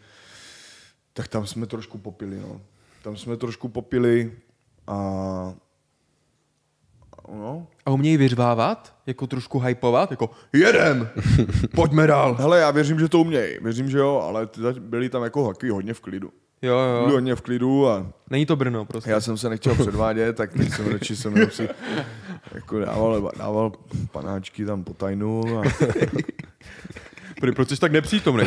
[1.12, 2.60] tak tam jsme trošku popili, no.
[3.02, 4.32] Tam jsme trošku popili
[4.86, 4.94] a
[7.32, 7.66] no.
[7.86, 8.94] A umějí vyřvávat?
[9.06, 10.10] Jako trošku hypovat?
[10.10, 11.08] Jako jedem,
[11.74, 12.34] pojďme dál.
[12.34, 15.68] Hele, já věřím, že to umějí, věřím, že jo, ale ty byli tam jako taky
[15.68, 16.32] hodně v klidu.
[16.62, 17.16] Jo, Byli jo.
[17.16, 19.10] hodně v klidu a Není to Brno prostě.
[19.10, 21.68] Já jsem se nechtěl předvádět, tak teď jsem radši jsem jenom si
[22.54, 23.72] jako dával, dával
[24.12, 25.58] panáčky tam po tajnu.
[25.58, 25.62] A,
[27.42, 28.44] Prý, proč jsi tak nepřítomný?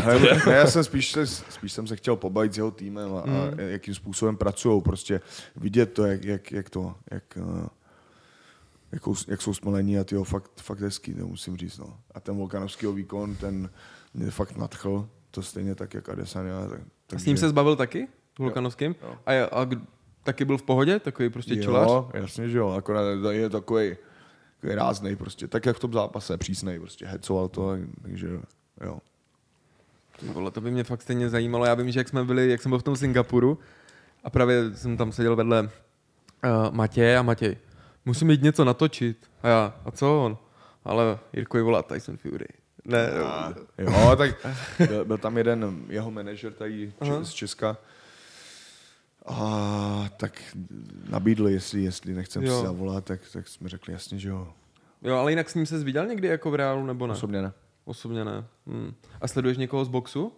[0.47, 3.61] ne, já jsem spíš, se, spíš jsem se chtěl pobavit s jeho týmem a, a
[3.61, 5.21] jakým způsobem pracují, prostě
[5.55, 7.67] vidět to, jak, jak, jak to, jak, eh,
[8.91, 11.77] jakou, jak jsou smalení a ty fakt, fakt hezký, to musím říct.
[11.77, 11.97] No.
[12.13, 13.69] A ten Volkanovský výkon, ten
[14.13, 16.67] mě fakt nadchl, to stejně tak, jak Adesanya.
[16.67, 16.81] Tak,
[17.15, 18.07] A s ním se zbavil taky?
[18.39, 18.95] Volkanovským?
[19.03, 19.15] Jo.
[19.25, 19.81] A, je- a k-
[20.23, 20.99] taky byl v pohodě?
[20.99, 21.55] Takový prostě?
[21.91, 23.95] Jo, jasně, že jo, akorát je takový,
[24.55, 28.27] takový ráznej prostě, tak jak v tom zápase, přísnej, prostě hecoval to, takže
[28.81, 28.99] jo.
[30.19, 31.65] Ty Vole, to by mě fakt stejně zajímalo.
[31.65, 33.59] Já vím, že jak jsme byli, jak jsem byl v tom Singapuru
[34.23, 35.69] a právě jsem tam seděl vedle uh,
[36.71, 37.57] Matěje a Matěj,
[38.05, 39.17] musím jít něco natočit.
[39.43, 40.37] A já, a co on?
[40.85, 42.47] Ale Jirko volá Tyson Fury.
[42.85, 43.09] Ne,
[43.77, 44.31] Jo, tak
[44.87, 47.23] byl, byl tam jeden jeho manažer tady Aha.
[47.23, 47.77] z Česka
[49.25, 50.41] a tak
[51.09, 52.59] nabídl, jestli, jestli nechcem Jo.
[52.59, 54.53] si zavolat, tak, tak jsme řekli jasně, že jo.
[55.01, 57.13] jo, ale jinak s ním se viděl někdy jako v reálu nebo ne?
[57.13, 57.53] Osobně ne.
[57.85, 58.45] Osobně ne.
[58.67, 58.93] Hmm.
[59.21, 60.31] A sleduješ někoho z boxu?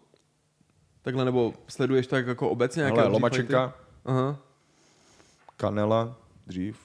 [1.02, 2.80] Takhle, nebo sleduješ tak jako obecně?
[2.80, 3.74] nějaké Ale Lomačenka?
[4.06, 4.40] Aha.
[5.58, 6.80] Kanela, dřív,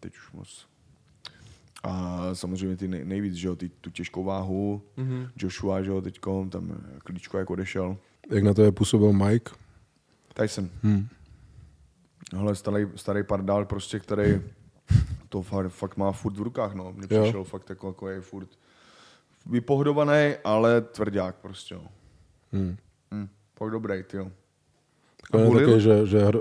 [0.00, 0.66] teď už moc.
[1.82, 5.28] A samozřejmě ty nej, nejvíc, že jo, ty, tu těžkou váhu, Mhm.
[5.36, 7.96] Joshua, že jo, teďkom, tam klíčko jak odešel.
[8.30, 9.52] Jak na to je působil Mike?
[10.34, 10.68] Tyson.
[10.82, 11.08] Hmm.
[12.36, 14.42] Hele, starý, starý pardál prostě, který
[15.28, 16.92] to fakt, fakt má furt v rukách, no.
[16.92, 18.48] Mně přišel fakt jako, jako je furt
[19.46, 21.88] vypohodovaný, ale tvrdák prostě, no.
[22.52, 22.76] Hmm.
[23.14, 23.28] Hm,
[23.58, 24.30] fakt dobrý, ty jo.
[25.30, 26.36] Takový taky, že, že hr...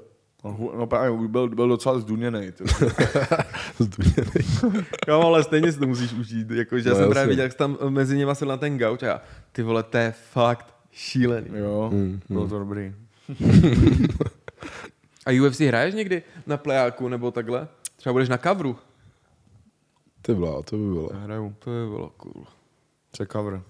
[0.78, 2.64] No právě, byl, byl docela zduněný, ty.
[3.80, 4.84] Zduněnej.
[5.08, 6.52] Jo, ale stejně si to musíš užít.
[6.52, 7.14] Jako, že já No, jsem jasně.
[7.14, 9.98] právě viděl, jak tam mezi nimi byl na ten gauč a já, ty vole, to
[9.98, 11.48] je fakt šílený.
[11.54, 12.96] jo, Hm, bylo to dobrý.
[15.26, 17.68] A UFC hraješ někdy na plejáku nebo takhle?
[17.96, 18.76] Třeba budeš na kavru?
[20.22, 21.10] Ty blá, to by bylo.
[21.14, 21.56] Hraju.
[21.60, 22.46] To je bylo cool.
[23.12, 23.62] Co cover.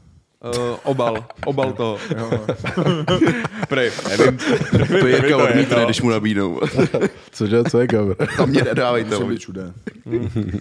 [0.43, 1.97] Uh, obal, obal toho.
[3.69, 4.38] Prej, nevím.
[4.99, 6.60] To je Jirka odmítne, když mu nabídnou.
[7.32, 8.15] Cože, co je cover?
[8.38, 9.10] Tam mě nedávejte.
[9.10, 9.34] musím vole.
[9.34, 9.73] být všude.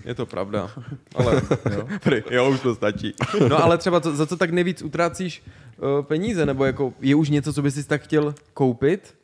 [0.05, 0.71] Je to pravda.
[1.15, 1.89] Ale jo.
[2.01, 3.15] Prej, jo, už to stačí.
[3.49, 5.43] No ale třeba co, za co tak nejvíc utrácíš
[5.79, 6.47] uh, peníze?
[6.47, 9.15] Nebo jako je už něco, co bys si tak chtěl koupit?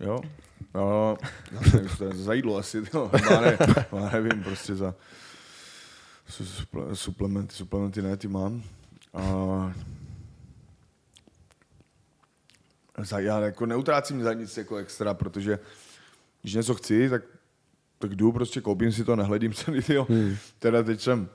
[0.00, 0.20] Jo.
[0.74, 1.16] No,
[1.98, 2.82] to za jídlo asi.
[3.30, 3.58] Já, ne,
[4.12, 4.94] nevím, prostě za
[6.94, 8.62] suplementy, suplementy ne, ty mám.
[9.14, 9.72] A
[12.98, 15.58] za, já jako neutrácím za nic jako extra, protože
[16.42, 17.22] když něco chci, tak,
[17.98, 20.06] tak jdu, prostě koupím si to, nehledím se, jo.
[20.10, 20.36] Hmm.
[20.58, 21.28] Teda teď jsem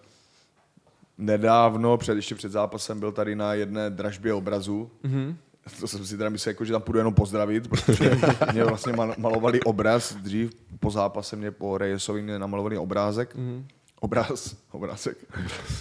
[1.17, 4.91] nedávno, před, ještě před zápasem, byl tady na jedné dražbě obrazu.
[5.03, 5.35] Mm-hmm.
[5.79, 8.17] To jsem si teda myslel, jako, že tam půjdu jenom pozdravit, protože
[8.53, 13.35] mě vlastně mal- malovali obraz dřív, po zápase mě po Rejesovi mě namalovali obrázek.
[13.35, 13.63] Mm-hmm.
[13.99, 15.17] Obraz, obrázek.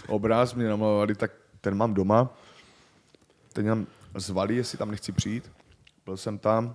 [0.09, 2.35] Obraz mě namalovali, tak ten mám doma.
[3.53, 5.51] Teď nám zvali, jestli tam nechci přijít.
[6.05, 6.75] Byl jsem tam,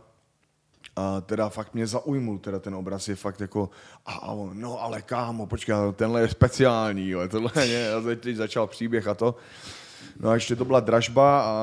[0.95, 3.69] a teda fakt mě zaujmul, teda ten obraz je fakt jako,
[4.05, 8.35] a, a on, no ale kámo, počkej, tenhle je speciální, jo, tohle je, a teď,
[8.35, 9.35] začal příběh a to.
[10.19, 11.55] No a ještě to byla dražba a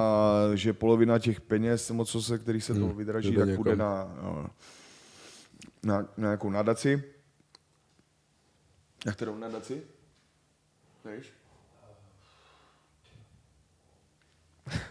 [0.55, 3.87] že polovina těch peněz, nebo co se, který se to vydraží, jde tak půjde někam.
[3.87, 4.47] na, no,
[5.83, 7.05] na, na nějakou nadaci.
[9.07, 9.83] Na kterou nadaci?
[11.05, 11.33] Nevíš?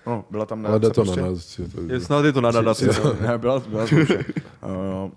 [0.07, 1.21] No, byla tam Ale nadace to prostě.
[1.21, 2.85] na je to- Je, snad je to na nadaci.
[3.03, 3.13] no.
[3.13, 5.11] Ne, byla, byla to uh,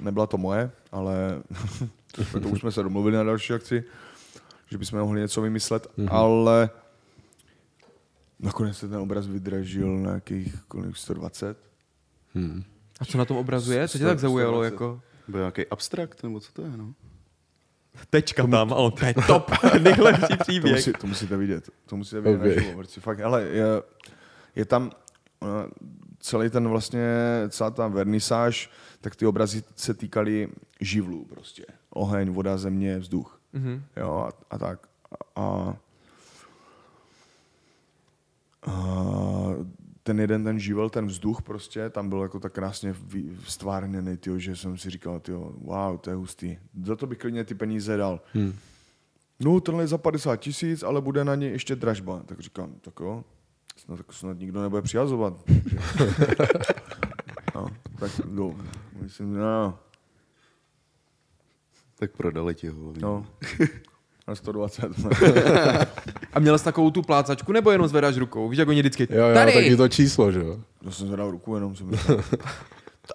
[0.00, 1.42] nebyla to moje, ale
[2.12, 3.84] to, jsme, to už jsme se domluvili na další akci,
[4.70, 6.08] že bychom mohli něco vymyslet, mm-hmm.
[6.10, 6.70] ale
[8.40, 11.58] nakonec se ten obraz vydražil na nějakých kolik, 120.
[13.00, 13.88] A co na tom obrazu je?
[13.88, 14.62] Co tě tak zaujalo?
[14.62, 15.00] Jako?
[15.28, 16.94] Byl nějaký abstrakt, nebo co to je, no?
[18.10, 19.50] Tečka tam, ale to je top.
[19.80, 20.74] Nejlepší To, příběh.
[20.74, 21.70] musí, to musíte vidět.
[21.86, 22.50] To musíte vidět Okay.
[22.52, 22.64] okay.
[22.64, 23.64] na živo, Fakt, ale je,
[24.56, 24.90] je tam
[25.40, 25.48] uh,
[26.20, 27.02] celý ten vlastně,
[27.48, 30.48] celá ta vernisáž, tak ty obrazy se týkaly
[30.80, 31.64] živlů prostě.
[31.90, 33.40] Oheň, voda, země, vzduch.
[33.52, 33.68] Mhm.
[33.68, 34.00] Mm-hmm.
[34.00, 34.78] Jo, a, a tak.
[35.36, 35.76] A,
[38.66, 38.72] a
[40.02, 42.94] ten jeden, ten živel, ten vzduch prostě, tam byl jako tak krásně
[43.46, 46.58] stvárněný, tyjo, že jsem si říkal, tyjo, wow, to je hustý.
[46.84, 48.20] Za to bych klidně ty peníze dal.
[48.34, 48.54] Hmm.
[49.40, 52.22] No, tenhle je za 50 tisíc, ale bude na ně ještě dražba.
[52.26, 53.24] Tak říkám, tak jo,
[53.76, 55.34] snad, tak snad nikdo nebude přihazovat.
[55.46, 55.78] že-
[57.54, 57.66] no,
[57.98, 58.54] tak jo,
[59.02, 59.78] myslím, no,
[61.98, 62.92] Tak prodali ti ho.
[63.00, 63.26] no,
[64.32, 64.84] na 120.
[66.32, 68.48] A měl jsi takovou tu plácačku, nebo jenom zvedáš rukou?
[68.48, 69.52] Víš, jak oni vždycky, Jo, jo, tady.
[69.52, 70.58] taky to číslo, že jo.
[70.84, 71.90] To jsem zvedal ruku, jenom jsem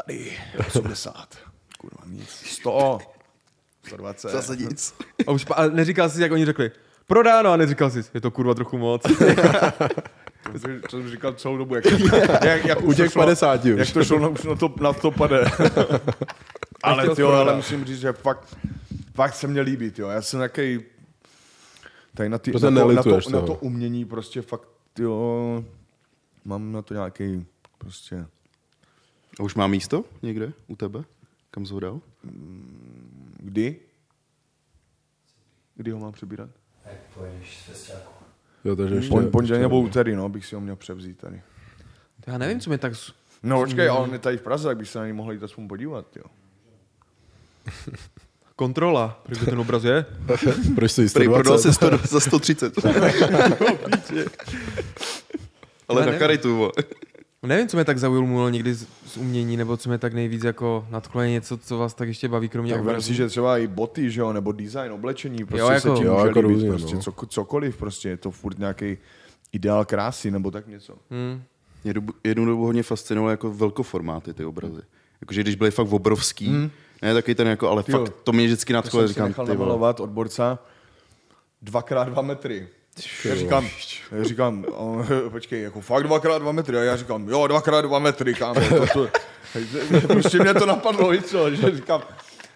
[0.05, 0.31] tady,
[0.67, 1.13] 80.
[1.77, 2.29] Kurva, nic.
[2.29, 2.97] 100.
[3.87, 4.29] 120.
[4.31, 4.93] Zase nic.
[5.27, 6.71] A, už, a neříkal jsi, jak oni řekli,
[7.07, 9.01] prodáno, a neříkal jsi, je to kurva trochu moc.
[10.51, 11.85] To jsem- říkal celou dobu, jak,
[12.43, 13.71] jak, jak U těch šlo- 50 už.
[13.79, 15.45] Jak to šlo na, už na to, na to pade.
[16.83, 18.57] ale tyjo, ale musím říct, že fakt,
[19.15, 20.07] fakt se mě líbí, tyjo.
[20.09, 20.79] Já jsem nějaký
[22.17, 25.63] tady na, ty, Prostě na, to, na, to, na to umění prostě fakt, jo,
[26.45, 27.45] mám na to nějaký
[27.77, 28.25] prostě,
[29.39, 31.03] A už má místo někde u tebe?
[31.51, 32.01] Kam jsi ho dal?
[33.37, 33.79] kdy?
[35.75, 36.49] Kdy ho mám přebírat?
[36.85, 38.13] Jak pojedeš z festiáku.
[38.65, 41.41] Jo, takže ještě, Pon, pondělí nebo úterý, no, bych si ho měl převzít tady.
[42.27, 42.93] Já nevím, co mě tak...
[43.43, 45.43] No počkej, ale on je tady v Praze, tak bych se na něj mohl jít
[45.43, 46.23] aspoň podívat, jo.
[48.57, 50.05] Kontrola, proč ten obraz je?
[50.75, 51.61] Proč jsi Prej prodal 120?
[51.61, 52.73] si 100, za 130.
[55.87, 56.71] Ale Já na karitu.
[57.43, 60.87] Nevím, co mě tak zaujalo někdy z, z umění, nebo co mě tak nejvíc jako
[60.89, 63.07] nadchlo je něco, co vás tak ještě baví, kromě Tak obrazu.
[63.07, 65.97] si, že třeba i boty, že jo, nebo design, oblečení, prostě Jo, jo, jako- se
[65.97, 67.01] tím jo, může jako líbit, různě, prostě no.
[67.01, 68.97] co, cokoliv, prostě je to furt nějaký
[69.51, 70.93] ideál krásy, nebo tak něco.
[71.09, 71.43] Hmm.
[71.83, 74.81] Mě dobu, jednu dobu hodně fascinovalo jako velkoformáty ty obrazy.
[75.21, 76.69] Jakože když byly fakt obrovský, hmm.
[77.01, 77.99] Ne taky ten jako, ale Jo.
[77.99, 79.59] fakt to mě vždycky nadchlo, říkám, nechal ty vole.
[79.59, 80.59] namalovat od borca
[81.61, 82.67] dvakrát dva metry.
[83.25, 83.67] Já říkám,
[84.11, 86.77] já říkám, o, počkej, jako fakt dvakrát dva metry.
[86.77, 88.61] A já říkám, jo, dvakrát dva metry, kámo.
[88.69, 89.09] To, to,
[90.07, 92.01] prostě mě to napadlo, víš co, že říkám,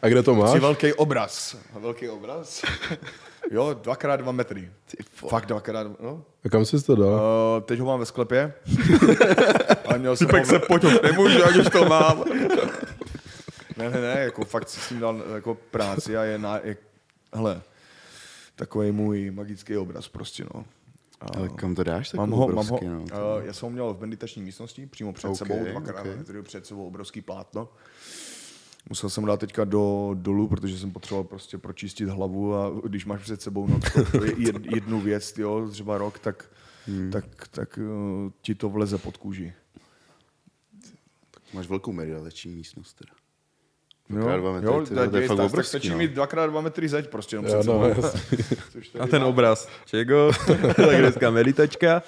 [0.01, 0.59] A kde to máš?
[0.59, 1.55] velký obraz.
[1.79, 2.61] Velký obraz?
[3.51, 4.69] jo, dvakrát dva metry.
[5.15, 6.23] Fakt dvakrát, no.
[6.45, 7.07] A kam jsi to dal?
[7.09, 8.53] Uh, teď ho mám ve sklepě.
[9.85, 10.45] Ale měl jsem ho...
[10.45, 12.23] se pojď, nemůžu, ať už to mám.
[13.81, 16.77] Ne, ne, ne, jako fakt si s tím dal jako práci a je, na, je
[17.33, 17.61] hele,
[18.55, 20.65] takový můj magický obraz prostě, no.
[21.21, 22.13] A Ale kam to dáš?
[22.13, 25.13] mám ho, mám ho, obrovský, no, uh, já jsem ho měl v meditační místnosti, přímo
[25.13, 26.21] před Ok, sebou, dvakrát ok.
[26.29, 26.41] okay.
[26.41, 27.69] před sebou obrovský plátno.
[28.89, 33.21] Musel jsem dát teďka do, dolů, protože jsem potřeboval prostě pročistit hlavu a když máš
[33.21, 36.49] před sebou no, to, to je jed- jednu věc, jo, třeba rok, tak,
[36.87, 37.11] hmm.
[37.11, 39.53] tak, tak uh, ti to vleze pod kůži.
[41.53, 43.20] Máš velkou meditační místnost teda.
[44.11, 45.97] Jo, Dvakrát dva metry, jo, tak, to je tak, fakt tak obrovský, stačí no.
[45.97, 47.83] mít dvakrát dva metry zeď prostě jenom před no, sebou.
[48.99, 49.29] A ten mám.
[49.29, 49.67] obraz.
[49.85, 50.31] Čego?
[50.75, 52.01] tak dneska meditačka.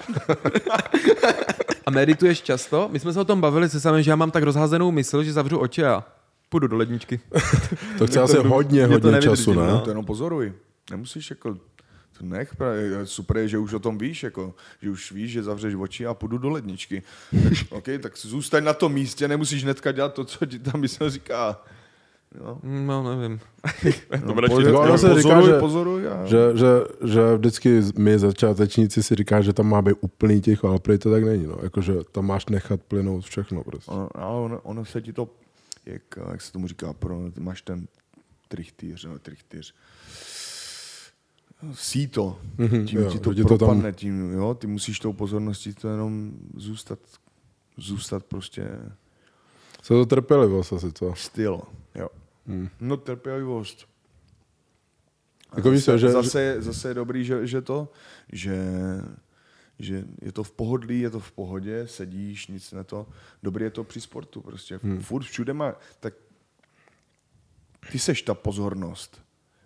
[1.86, 2.90] a medituješ často?
[2.92, 5.34] My jsme se o tom bavili se samým, že já mám tak rozházenou mysl, že
[5.34, 6.04] zavřu oči a
[6.50, 7.20] půjdu do ledničky.
[7.98, 9.66] To chce asi hodně, hodně času, no.
[9.66, 9.82] ne?
[9.84, 10.54] To jenom pozoruj.
[10.92, 11.58] Nemusíš jako
[12.18, 15.44] to nech, právě, super je, že už o tom víš, jako, že už víš, že
[15.44, 17.04] zavřeš oči a půjdu do ledničky.
[17.44, 21.10] Tak, okay, tak zůstaň na tom místě, nemusíš hnedka dělat to, co ti tam mysl
[21.10, 21.62] říká.
[22.40, 22.58] Jo.
[22.64, 23.40] No, nevím.
[24.26, 26.26] No, pozoruj, No, ono se říká, pozoruj, že- pozoruj a...
[26.26, 26.68] Že, že,
[27.04, 31.12] že vždycky my začátečníci si říká, že tam má být úplný ticho, ale prý to
[31.12, 31.58] tak není, no.
[31.64, 33.92] Jakože tam máš nechat plynout všechno prostě.
[33.92, 35.30] Ono, ale ono, ono se ti to,
[35.86, 37.88] jak, jak se tomu říká, pro, ty máš ten
[38.48, 39.74] trichtýř, no, trichtýř.
[41.74, 45.14] Síto, Mhm, tím jo, ti to ti to tam- propadne, tím, jo, ty musíš tou
[45.14, 47.00] pozorností to jenom zůstat,
[47.78, 48.68] zůstat prostě
[49.82, 51.14] Co to trpělivost asi, co?
[51.16, 51.62] styl,
[51.96, 52.08] jo.
[52.48, 52.70] Hmm.
[52.80, 53.88] No trpělivost.
[55.50, 57.92] A Jako zase, co, že- zase, je, zase je dobrý, že, že to,
[58.32, 58.58] že,
[59.80, 63.08] že je to v pohodlí, je to v pohodě, sedíš, nic na to.
[63.44, 64.80] Dobrý je to při sportu prostě.
[64.84, 65.02] Hmm.
[65.02, 66.14] Furt všude má, tak
[67.92, 69.22] ty seš ta pozornost.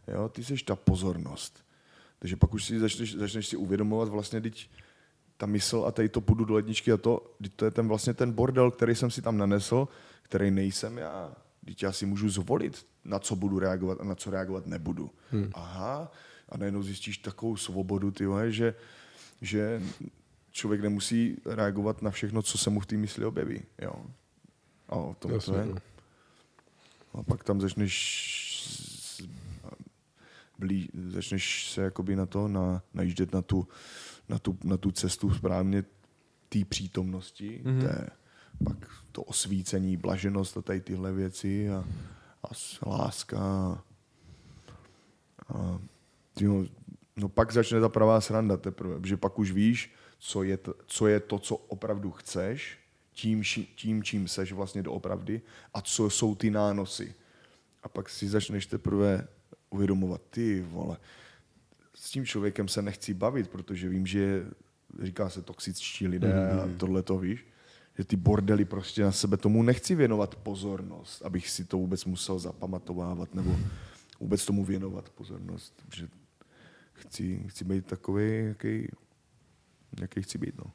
[0.07, 1.65] Jo, ty seš ta pozornost.
[2.19, 4.69] Takže pak už si začneš, začneš si uvědomovat vlastně, teď
[5.37, 8.31] ta mysl a tady to půjdu do ledničky a to, to je ten vlastně ten
[8.31, 9.87] bordel, který jsem si tam nanesl,
[10.21, 11.35] který nejsem já.
[11.67, 15.11] Teď já si můžu zvolit, na co budu reagovat a na co reagovat nebudu.
[15.31, 15.49] Hmm.
[15.53, 16.11] Aha,
[16.49, 18.73] a najednou zjistíš takovou svobodu, ty vole, že,
[19.41, 19.81] že
[20.51, 23.61] člověk nemusí reagovat na všechno, co se mu v té mysli objeví.
[23.81, 23.93] Jo.
[24.89, 25.65] A o tom to Jasně, je.
[25.65, 25.75] no.
[27.13, 27.93] A pak tam začneš
[28.69, 29.27] s-
[30.59, 33.67] blí, začneš se jakoby na to, na, najíždět na tu,
[34.29, 35.83] na tu, na tu cestu správně
[36.49, 37.81] té přítomnosti, mm-hmm.
[37.81, 38.09] té,
[38.63, 38.77] pak
[39.11, 41.85] to osvícení, blaženost a tady tyhle věci a,
[42.43, 43.83] a láska a,
[45.49, 45.79] a
[46.33, 46.65] tyjo,
[47.15, 51.07] no pak začne ta pravá sranda teprve, protože pak už víš, co je, to, co
[51.07, 52.77] je to, co opravdu chceš,
[53.13, 53.43] tím,
[53.75, 55.41] tím, čím seš vlastně doopravdy
[55.73, 57.15] a co jsou ty nánosy.
[57.83, 59.27] A pak si začneš teprve
[59.69, 60.97] uvědomovat, ty vole,
[61.95, 64.45] s tím člověkem se nechci bavit, protože vím, že
[65.01, 66.75] říká se toxičtí lidé mm-hmm.
[66.75, 67.45] a tohle to víš,
[67.97, 72.39] že ty bordely prostě na sebe tomu nechci věnovat pozornost, abych si to vůbec musel
[72.39, 73.55] zapamatovávat nebo
[74.19, 76.07] vůbec tomu věnovat pozornost, že
[76.93, 78.87] chci, chci být takový, jaký,
[80.01, 80.71] jaký chci být, no.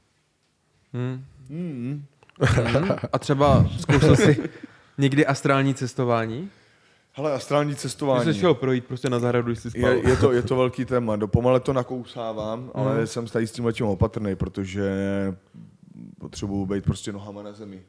[0.93, 1.25] Hmm.
[1.49, 2.05] Hmm.
[3.13, 4.51] A třeba zkoušel jsi
[4.99, 6.51] někdy astrální cestování?
[7.15, 8.33] Hele, astrální cestování.
[8.35, 9.91] jsi šel projít prostě na zahradu, když jsi spal.
[9.91, 11.17] Je, je, to, je to velký téma.
[11.17, 13.07] Dopomale to nakousávám, ale Mhm.
[13.07, 14.93] jsem tady s tím letím opatrný, protože
[16.19, 17.83] potřebuju být prostě nohama na zemi.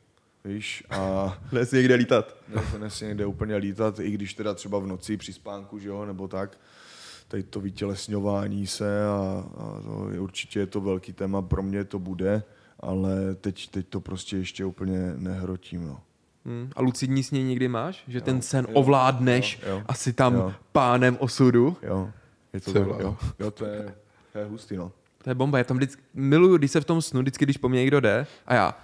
[0.45, 0.84] Víš?
[0.89, 2.36] A Nesmí někde lítat.
[2.56, 6.06] ne- nesmí někde úplně lítat, i když teda třeba v noci při spánku, že jo,
[6.06, 6.58] nebo tak.
[7.28, 11.84] Tady to vytělesňování se a, a to je, určitě je to velký téma, pro mě
[11.84, 12.43] to bude,
[12.80, 15.88] ale teď, teď to prostě ještě úplně nehrotím.
[15.88, 15.99] No.
[16.45, 16.69] Hmm.
[16.76, 18.04] A lucidní sní někdy máš?
[18.08, 19.84] Že ten sen jo, ovládneš jo, jo.
[19.86, 20.54] a jsi tam Jo.
[20.71, 21.78] pánem osudu?
[21.84, 22.10] Jo,
[22.54, 23.95] je to, tak, jo, jo, to je,
[24.34, 24.91] to je hustý, no.
[25.23, 25.57] To je bomba.
[25.57, 28.27] Já tam vždycky, miluju, když se v tom snu, vždycky, když po mně někdo jde
[28.47, 28.77] a já,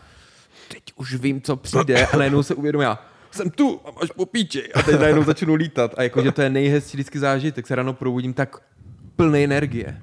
[0.67, 2.99] teď už vím, co přijde a najednou se uvědomím, já
[3.31, 6.49] jsem tu a máš po píči a teď najednou začnu lítat a jakože to je
[6.49, 8.57] nejhezčí vždycky zážitek, se ráno probudím tak
[9.15, 10.01] plný energie.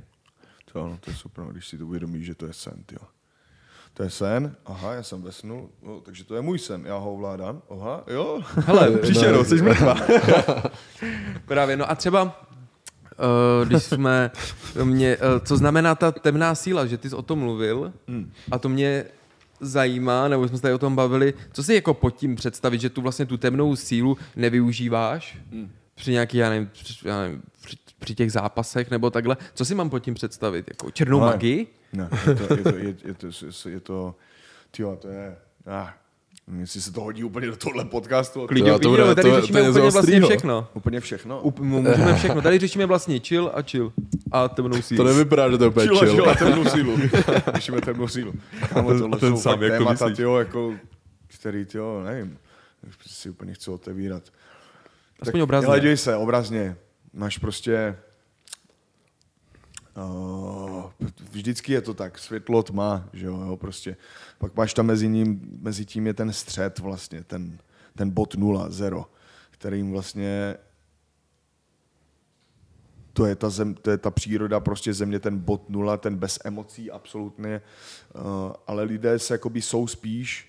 [0.72, 3.08] To, no, to je super, no, když si to uvědomíš, že to je sen, jo.
[3.94, 6.96] To je sen, aha, já jsem ve snu, no, takže to je můj sen, já
[6.96, 8.40] ho ovládám, aha, jo.
[8.66, 9.96] Hele, příšerou, jsi mrtvá.
[11.46, 12.45] Právě, no a třeba,
[13.64, 14.30] když jsme
[14.84, 18.32] mě, uh, co znamená ta temná síla, že ty jsi o tom mluvil Hmm.
[18.50, 19.04] a to mě
[19.60, 22.90] zajímá, nebo jsme se tady o tom bavili, co si jako pod tím představit, že
[22.90, 25.70] tu vlastně tu temnou sílu nevyužíváš Hmm.
[25.94, 29.74] při nějaký, já nevím, při, já nevím při, při těch zápasech nebo takhle, co si
[29.74, 31.66] mám pod tím představit, jako černou Ale- magii?
[31.92, 34.14] Ne, je to, je to, je, je to, je to,
[34.70, 35.88] tyjo, to je, ah,
[36.58, 38.46] jestli se to hodí úplně do tohle podcastu.
[38.46, 40.28] Klidně, to klidně, no, tady to- to řešíme je úplně vlastně no.
[40.28, 40.68] všechno.
[40.74, 41.40] Úplně všechno.
[41.40, 42.42] Up, můžeme všechno.
[42.42, 43.92] Tady řešíme vlastně chill a chill.
[44.32, 45.04] A temnou sílu.
[45.04, 46.14] To nevypadá, že to je úplně Čila, chill.
[46.14, 46.96] čila, temnou sílu.
[47.54, 48.32] Řešíme temnou sílu.
[48.68, 50.74] Kámo, tohle ten jsou sám, fakt jak to témata, tyjo, jako,
[51.26, 52.38] který, tyjo, nevím,
[53.06, 54.22] si úplně chci otevírat.
[55.20, 55.68] Aspoň obrazně.
[55.68, 56.76] Ale dívej se, obrazně.
[57.14, 57.96] Máš prostě...
[59.96, 60.90] Uh,
[61.30, 63.96] vždycky je to tak, světlo, tma, že jo, jo, prostě.
[64.38, 67.58] Pak máš tam mezi, ním, mezi tím je ten střed vlastně, ten,
[67.96, 69.06] ten bod nula, zero,
[69.50, 70.56] kterým vlastně
[73.16, 76.38] to je ta, zem, to je ta příroda, prostě země, ten bod nula, ten bez
[76.44, 77.60] emocí absolutně,
[78.14, 78.22] uh,
[78.66, 80.48] ale lidé se jakoby jsou spíš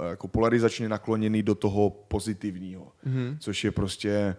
[0.00, 3.36] eh, jako polarizačně nakloněný do toho pozitivního, mm-hmm.
[3.38, 4.36] což je prostě,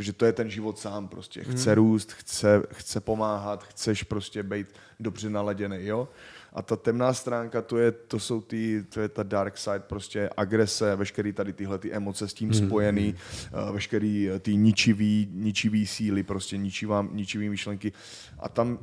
[0.00, 1.44] že to je ten život sám prostě.
[1.44, 1.74] Chce mm.
[1.74, 4.66] růst, chce, chce pomáhat, chceš prostě být
[5.00, 6.08] dobře naladěný, jo?
[6.52, 10.30] A ta temná stránka, to, je, to jsou ty, to je ta dark side, prostě
[10.36, 15.86] agrese, veškerý tady tyhle ty emoce s tím spojený, uh, veškerý eh, ty ničivý, ničivý
[15.86, 17.92] síly, prostě ničivá, ničivý myšlenky.
[18.38, 18.78] A tam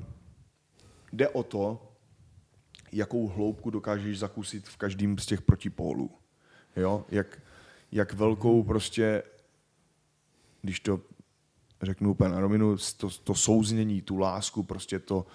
[1.13, 1.91] jde o to,
[2.91, 6.12] jakou hloubku dokážeš zakusit v každém z těch protipólů.
[6.76, 7.06] Jo?
[7.10, 7.41] Jak,
[7.91, 9.24] jak velkou prostě,
[10.62, 11.02] když to
[11.82, 15.26] řeknu úplně na rovinu, to, to souznění, tu lásku, prostě to,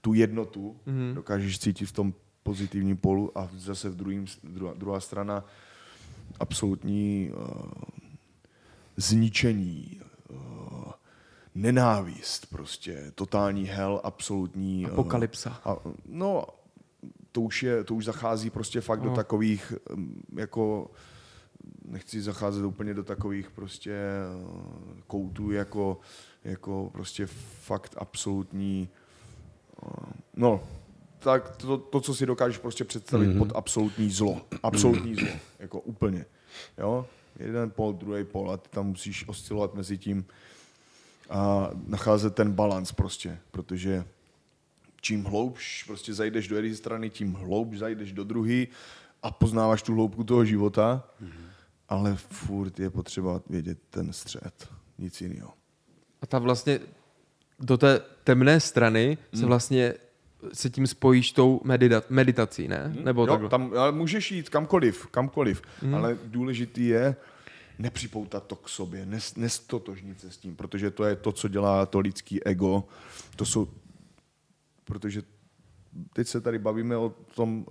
[0.00, 1.14] tu jednotu mm-hmm.
[1.14, 5.44] dokážeš cítit v tom pozitivním polu a zase v druhým, druhá, druhá strana
[6.40, 7.72] absolutní uh,
[8.96, 10.92] zničení, uh,
[11.54, 14.86] nenávist, prostě totální hell, absolutní...
[14.86, 15.60] eh, Apokalypsa.
[15.64, 16.46] a, no,
[17.32, 20.90] to už, je, to už zachází prostě fakt do takových, um, jako,
[21.84, 23.98] nechci zacházet úplně do takových prostě
[24.44, 26.00] uh, koutů, jako,
[26.44, 27.26] jako prostě
[27.60, 28.88] fakt absolutní,
[29.82, 30.64] uh, no,
[31.18, 33.38] tak to, to, co si dokážeš prostě představit mm-hmm.
[33.38, 34.40] pod absolutní zlo.
[34.62, 36.26] Absolutní zlo, jako úplně.
[36.78, 37.06] Jo?
[37.38, 40.24] jeden pol, druhý pol a ty tam musíš oscilovat mezi tím
[41.30, 44.04] a nacházet ten balans prostě, protože
[45.00, 48.66] čím hloubš prostě zajdeš do jedné strany, tím hloubš zajdeš do druhé
[49.22, 51.53] a poznáváš tu hloubku toho života, mm-hmm.
[51.94, 54.68] Ale furt je potřeba vědět ten střed,
[54.98, 55.52] nic jiného.
[56.22, 56.80] A ta vlastně
[57.60, 59.40] do té temné strany Hmm.
[59.40, 59.94] se vlastně
[60.52, 62.92] se tím spojíš tou medita- meditací, ne?
[63.04, 63.48] Nebo jo, takhle.
[63.48, 65.94] tam, ale můžeš jít kamkoliv, kamkoliv, mm.
[65.94, 67.16] ale důležitý je
[67.78, 71.86] nepřipoutat to k sobě, nes, nestotožnit se s tím, protože to je to, co dělá
[71.86, 72.84] to lidský ego.
[73.36, 73.68] To jsou,
[74.84, 75.22] protože
[76.12, 77.66] teď se tady bavíme o tom,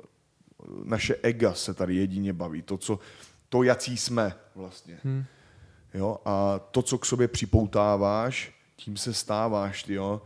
[0.83, 2.99] naše ega se tady jedině baví, to, co,
[3.53, 4.97] to jací jsme vlastně.
[5.03, 5.25] Hmm.
[5.93, 10.21] Jo, a to, co k sobě připoutáváš, tím se stáváš, ty jo.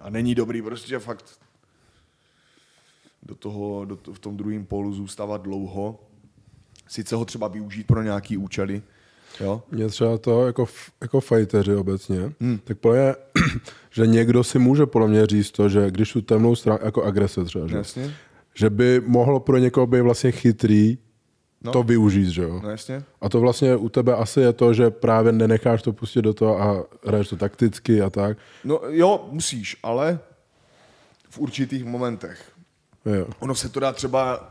[0.00, 1.24] A není dobrý prostě fakt
[3.22, 6.00] do toho, do to, v tom druhém polu zůstávat dlouho.
[6.88, 8.82] Sice ho třeba využít pro nějaký účely,
[9.40, 9.62] jo.
[9.70, 10.66] Mě třeba to jako,
[11.00, 12.58] jako fighteři obecně, hmm.
[12.64, 13.14] tak podle mě,
[13.90, 17.44] že někdo si může podle mě říct to, že když tu temnou stranu, jako agrese
[17.44, 18.14] třeba, že, Jasně,
[18.54, 20.98] že by mohlo pro někoho být vlastně chytrý
[21.64, 21.72] No.
[21.72, 22.60] to využít, že jo.
[22.62, 23.02] no jasně.
[23.20, 26.60] A to vlastně u tebe asi je to, že právě nenecháš to pustit do toho
[26.62, 28.38] a hraješ to takticky a tak.
[28.64, 30.18] No jo, musíš, ale
[31.30, 32.42] v určitých momentech.
[33.06, 33.26] Jo.
[33.38, 34.50] Ono se to dá třeba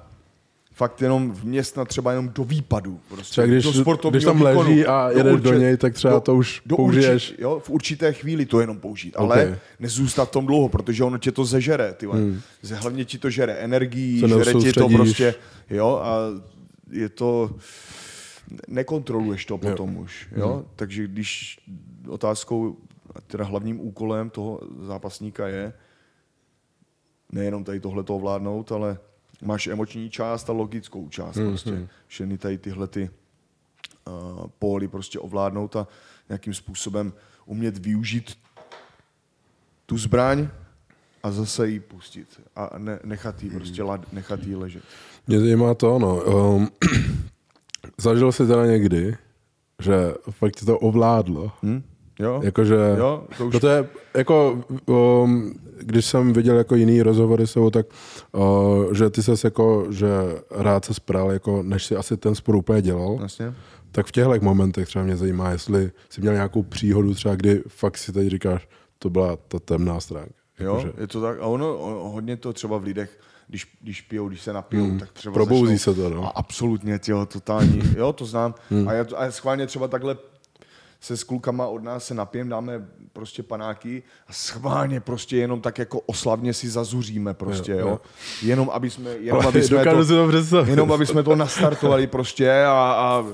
[0.74, 2.99] fakt jenom vměstnat třeba jenom do výpadu.
[3.10, 3.64] Prostě, Třeba když-
[4.03, 4.60] do když tam výkonu.
[4.60, 7.30] leží a jedeš do něj, tak třeba to už použiješ.
[7.32, 9.57] Urči, jo, v určité chvíli to jenom použít, ale Ok.
[9.80, 11.93] nezůstat v tom dlouho, protože ono tě to zežere.
[11.93, 12.41] Ty hmm.
[12.74, 15.36] Hlavně ti to žere energii, žere ti to prostě,
[15.70, 16.18] jo, a
[16.92, 17.56] je to,
[18.68, 20.66] nekontroluješ to potom už, jo, Hmm.
[20.76, 21.60] takže když
[22.08, 22.78] otázkou,
[23.28, 25.74] teda hlavním úkolem toho zápasníka je
[27.32, 28.98] nejenom tady tohle to ovládnout, ale
[29.42, 31.88] máš emoční část a logickou část Hmm, prostě.
[32.08, 33.10] Všechny tady tyhle ty
[34.08, 35.88] uh, póly prostě ovládnout a
[36.30, 37.14] nějakým způsobem
[37.46, 38.38] umět využít
[39.86, 40.48] tu zbraň
[41.24, 44.84] a zase ji pustit a ne, nechat jí prostě lad, nechat jí ležet.
[45.28, 46.15] Mě zajímá to, no.
[46.55, 46.67] Um,
[47.97, 49.15] zažil jsi teda někdy,
[49.82, 49.93] že
[50.32, 51.51] fakt tě to ovládlo.
[51.63, 51.82] Hm?
[52.20, 52.41] Jo?
[52.43, 57.47] Jakože, Jo, to už- to, to je, jako, um, když jsem viděl jako jiný rozhovory
[57.47, 57.86] s tak
[58.32, 60.07] uh, že ty ses jako, že
[60.51, 63.53] rád se spral, jako, než si asi ten sport úplně dělal, Jasně.
[63.91, 67.97] tak v těchto momentech třeba mě zajímá, jestli jsi měl nějakou příhodu třeba, kdy fakt
[67.97, 68.67] si teď říkáš,
[68.99, 70.34] to byla ta temná stránka.
[70.59, 71.38] Jo, Jakože, je to tak.
[71.39, 73.20] A ono, ono hodně to třeba v lidech,
[73.50, 75.00] když, když pijou, když se napijou, hmm.
[75.00, 76.26] tak třeba Probouzí začnou, se to, no.
[76.26, 77.82] A absolutně, těho, totální.
[77.97, 78.56] Jo, to znám.
[78.70, 78.88] Hmm.
[78.88, 80.18] A, já, a já schválně třeba takhle
[81.02, 85.78] se s klukama od nás se napijem, dáme prostě panáky a schválně prostě jenom tak
[85.78, 87.78] jako oslavně si zazuříme prostě, jo.
[87.78, 88.00] Jo.
[88.41, 90.06] Jenom aby jsme, jenom aby jsme to,
[90.50, 93.26] to jenom aby jsme to nastartovali prostě a, a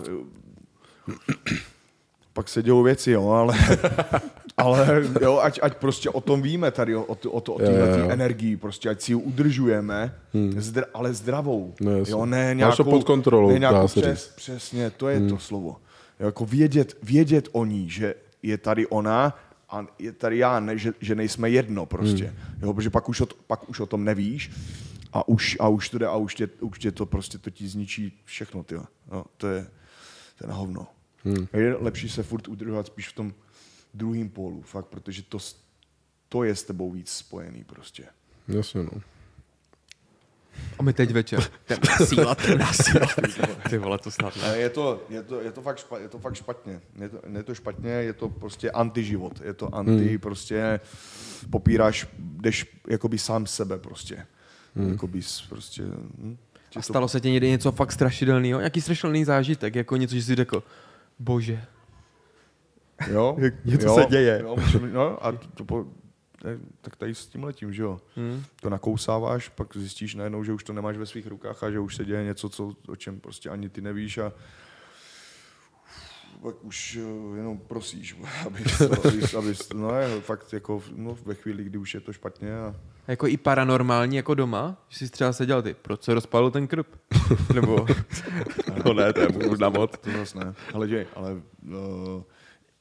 [2.34, 3.58] pak se dějou věci, jo, ale,
[4.58, 8.10] ale jo, ať, ať prostě o tom víme tady, o, o, o, o téhle jo.
[8.10, 10.62] energii, prostě ať si ji udržujeme, hmm.
[10.62, 11.74] zdr, ale zdravou.
[11.82, 15.30] No, jo, ne nějakou, to pod kontrolou, ne nějakou přes, přesně, to je hmm.
[15.30, 15.78] to slovo.
[16.20, 19.38] Jo, jako vědět, vědět o ní, že je tady ona
[19.70, 22.24] a je tady já, ne, že, že nejsme jedno prostě.
[22.26, 22.36] Hmm.
[22.62, 24.52] Jo, protože pak už, o, pak už o tom nevíš
[25.14, 27.68] a už, a už to jde a už tě, už tě to prostě to ti
[27.68, 28.84] zničí všechno, tyjo.
[29.12, 29.68] Jo, to je,
[30.38, 30.88] to je na hovno.
[31.24, 31.48] Hmm.
[31.54, 33.34] Je lepší se furt udržovat spíš v tom
[33.96, 35.38] druhém pólu, fakt, protože to,
[36.30, 38.06] to je s tebou víc spojený prostě.
[38.48, 39.02] Jasně, no.
[40.80, 41.44] A my teď večer.
[41.66, 43.08] Temná síla, temná síla.
[43.70, 44.58] Ty vole, to snad ne.
[44.58, 46.82] Je to, je to, je to, fakt, špa, je to fakt špatně.
[47.00, 49.42] Je to, je to špatně, je to prostě antiživot.
[49.42, 50.20] Je to anti, hmm.
[50.20, 50.80] prostě
[51.50, 54.26] popíráš, jdeš jakoby sám sebe prostě.
[54.76, 54.92] Hmm.
[54.92, 55.84] Jakoby prostě...
[55.84, 56.38] Hm,
[56.70, 58.60] A to- stalo se ti někdy něco fakt strašidelného?
[58.60, 60.64] Nějaký strašidelný zážitek, jako něco, že jsi řekl,
[61.20, 61.66] bože,
[63.12, 64.40] Jo, něco jo, se děje.
[64.44, 64.56] Jo,
[64.92, 65.88] no a to, to,
[66.82, 68.02] tak tady s tím letím, že jo.
[68.16, 68.44] Hmm.
[68.62, 71.96] To nakousáváš, pak zjistíš najednou, že už to nemáš ve svých rukách a že už
[71.96, 74.34] se děje něco, co, o čem prostě ani ty nevíš a
[76.42, 78.16] pak už eh, jenom prosíš,
[78.46, 82.14] abys, to, abys, abys no je fakt jako no, ve chvíli, kdy už je to
[82.14, 82.76] špatně a
[83.08, 86.68] A jako i paranormální jako doma, že jsi třeba seděl ty, proč se rozpadl ten
[86.68, 86.88] krb?
[87.54, 87.86] Nebo,
[88.86, 89.92] no ne, to je možná moc.
[89.98, 90.54] to zase ne.
[90.74, 92.24] Ale, že, ale uh,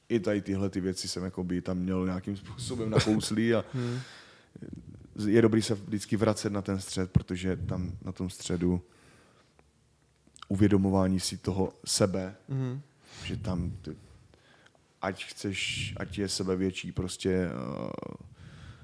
[0.08, 4.00] i tady tyhle ty věci jsem jako by tam měl nějakým způsobem nakouslý a Hmm.
[5.26, 8.82] je dobrý se vždycky vracet na ten střed, protože tam na tom středu
[10.48, 12.80] uvědomování si toho sebe, Mhm.
[13.24, 13.96] že tam ty,
[15.02, 17.90] ať chceš, ať je sebe větší prostě uh,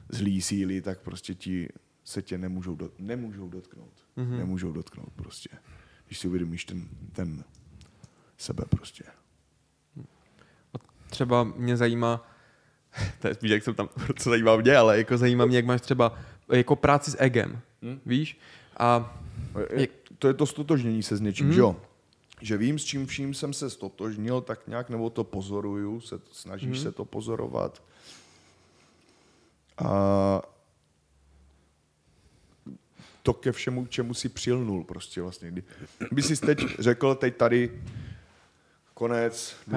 [0.08, 1.68] zlý síly, tak prostě ti
[2.04, 3.92] se tě nemůžou, do, nemůžou dotknout.
[4.16, 4.26] Mhm.
[4.26, 4.38] Mm-hmm.
[4.38, 5.48] Nemůžou dotknout prostě.
[6.06, 7.44] Když si uvědomíš ten, ten
[8.38, 9.04] sebe prostě.
[11.10, 12.26] Třeba mě zajímá,
[13.20, 13.88] to je spíš, jak jsem tam,
[14.18, 16.18] co zajímá mě, ale jako zajímá mě, jak máš třeba
[16.52, 18.00] jako práci s egem, Hmm.
[18.06, 18.38] víš?
[18.76, 19.18] A
[19.76, 19.88] Je,
[20.18, 21.50] to je to stotožnění se s něčím, Mhm.
[21.52, 21.54] mm.
[21.54, 21.76] že jo?
[22.40, 26.68] Že vím, s čím vším jsem se stotožnil, tak nějak nebo to pozoruju, se, snažíš
[26.68, 26.76] Mhm.
[26.78, 26.82] mm.
[26.82, 27.82] se to pozorovat.
[29.84, 30.42] A
[33.22, 35.50] to ke všemu, k čemu si přilnul prostě vlastně.
[35.50, 35.62] Kdy,
[36.12, 37.82] by si teď řekl, teď tady
[39.00, 39.72] konec, jdu,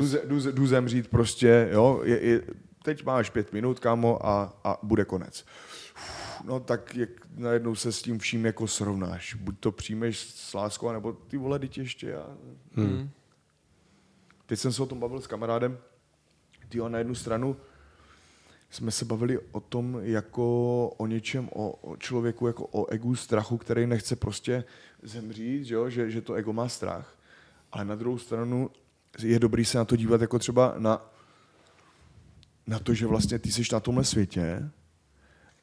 [0.00, 2.42] jdu, jdu, jdu, jdu zemřít prostě, jo, je, je,
[2.82, 5.44] teď máš pět minut, kámo, a, a bude konec.
[6.44, 9.34] No tak jak najednou se s tím vším jako srovnáš.
[9.34, 12.26] Buď to přijmeš s láskou, nebo ty vole, teď ještě já.
[12.74, 13.10] hmm.
[14.46, 15.78] Teď jsem se o tom bavil s kamarádem.
[16.68, 17.56] Ty na jednu stranu
[18.70, 23.58] jsme se bavili o tom jako o něčem, o, o člověku, jako o egu strachu,
[23.58, 24.64] který nechce prostě
[25.02, 25.90] zemřít, že, jo?
[25.90, 27.19] Že, že to ego má strach.
[27.72, 28.70] Ale na druhou stranu
[29.22, 31.10] je dobrý se na to dívat jako třeba na,
[32.66, 34.70] na to, že vlastně ty jsi na tomhle světě,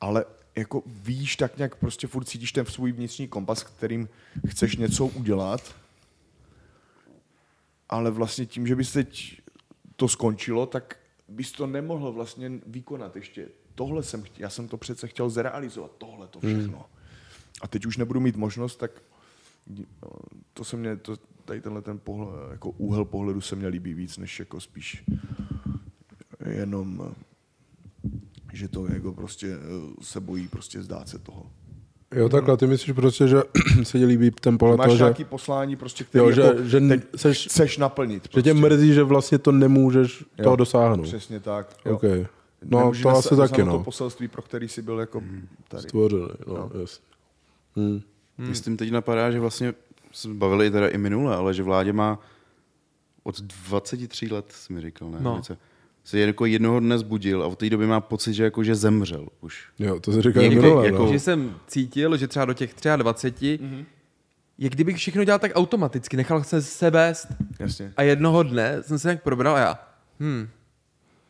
[0.02, 4.10] ale jako víš, tak nějak prostě furt cítíš ten svůj vnitřní kompas, kterým
[4.48, 5.76] chceš něco udělat,
[7.90, 9.42] ale vlastně tím, že bys teď
[9.96, 13.48] to skončilo, tak bys to nemohl vlastně vykonat ještě.
[13.76, 16.86] Tohle jsem chtěl, já jsem to přece chtěl zrealizovat, tohle to všechno.
[17.62, 18.92] A teď už nebudu mít možnost, tak
[19.68, 20.10] no,
[20.54, 21.18] to se mě, to,
[21.48, 25.04] tady tenhle ten pohled, jako úhel pohledu se mě líbí víc, než jako spíš
[26.46, 27.14] jenom,
[28.54, 31.52] že to jako prostě eh, se bojí prostě zdát se toho.
[32.16, 33.38] Jo, takhle, ty myslíš prostě, že
[33.84, 36.64] se ti líbí ten pohled Máš toho, že, nějaký poslání prostě, který jo, že, jako
[36.64, 36.82] že
[37.16, 38.24] seš, chceš naplnit.
[38.24, 38.42] že Prostě.
[38.42, 41.04] tě mrzí, že vlastně to nemůžeš Jo, toho dosáhnout.
[41.04, 41.78] Přesně tak.
[41.86, 41.96] Jo.
[41.96, 42.04] OK.
[42.66, 43.78] No, Nemůžeš to asi taky, no.
[43.78, 45.24] to poselství, pro který jsi byl jako
[45.68, 45.84] tady.
[45.84, 47.06] Stvořený, no, jasně.
[47.76, 48.02] Hmm.
[48.38, 48.48] Hmm.
[48.50, 49.74] Myslím, teď napadá, že vlastně
[50.12, 52.20] jsme bavili teda i minule, ale že vládě má
[53.24, 55.18] od 23 let, jsi mi říkal, ne?
[55.22, 55.36] No.
[55.36, 55.58] Něco.
[56.04, 59.28] Se jako jednoho dne zbudil a od té doby má pocit, že jako že zemřel
[59.42, 59.68] už.
[59.80, 61.12] Jo, to se říká jako, minule, jako, no.
[61.14, 63.72] že jsem cítil, že třeba do těch 23, Mhm.
[63.76, 63.86] mm-hmm.
[64.58, 67.28] je kdybych všechno dělal tak automaticky, nechal jsem se vést
[67.60, 67.94] Jasně.
[67.98, 69.80] a jednoho dne jsem se nějak probral a já,
[70.20, 70.48] hm,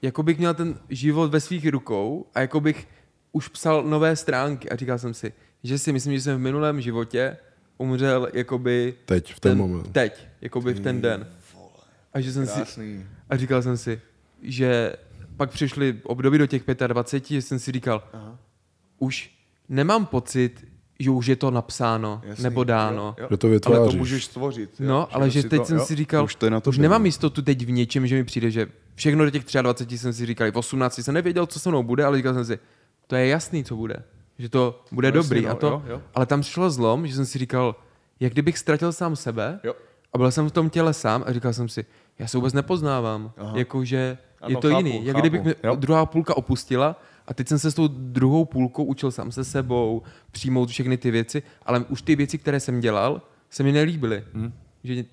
[0.02, 2.88] jako bych měl ten život ve svých rukou a jako bych
[3.32, 6.82] už psal nové stránky a říkal jsem si, že si myslím, že jsem v minulém
[6.82, 7.38] životě
[7.78, 9.92] umřel jakoby Teď, v ten moment.
[9.92, 11.28] Teď, jakoby v ten den.
[12.14, 14.02] A že jsem si, a říkal jsem si,
[14.42, 14.94] že
[15.38, 18.40] pak přišly období do těch 25, že jsem si říkal, Aha.
[19.00, 19.32] už
[19.70, 20.68] nemám pocit,
[21.00, 22.44] že už je to napsáno Jasný.
[22.44, 23.16] nebo dáno.
[23.18, 23.28] Jo, jo.
[23.54, 24.70] Že to Ale to můžeš stvořit.
[24.80, 24.88] jo.
[24.88, 25.86] No, ale že teď to, jsem jo.
[25.86, 28.24] si říkal, Už to je na už tobě, nemám jistotu teď v něčem, že mi
[28.24, 31.70] přijde, že všechno do těch 23 jsem si říkal, v 18 jsem nevěděl, co se
[31.70, 32.60] mnou bude, ale říkal jsem si,
[33.08, 34.04] to je jasný, co bude.
[34.40, 35.46] Že to bude No, jasně, dobrý.
[35.46, 36.02] no, a to, jo, jo.
[36.16, 37.76] Ale tam přišlo zlom, že jsem si říkal,
[38.20, 39.74] jak kdybych ztratil sám sebe Jo.
[40.14, 41.86] a byl jsem v tom těle sám a říkal jsem si,
[42.20, 43.32] já se vůbec nepoznávám.
[43.56, 44.18] Jakože
[44.48, 45.06] je to chápu, jiný.
[45.06, 45.22] Jak chápu.
[45.22, 45.76] kdybych mi Jo.
[45.76, 50.02] druhá půlka opustila a teď jsem se s tou druhou půlkou učil sám se sebou,
[50.32, 54.24] přijmout všechny ty věci, ale už ty věci, které jsem dělal, se mi nelíbily.
[54.34, 54.54] Mhm.
[54.84, 55.06] Že,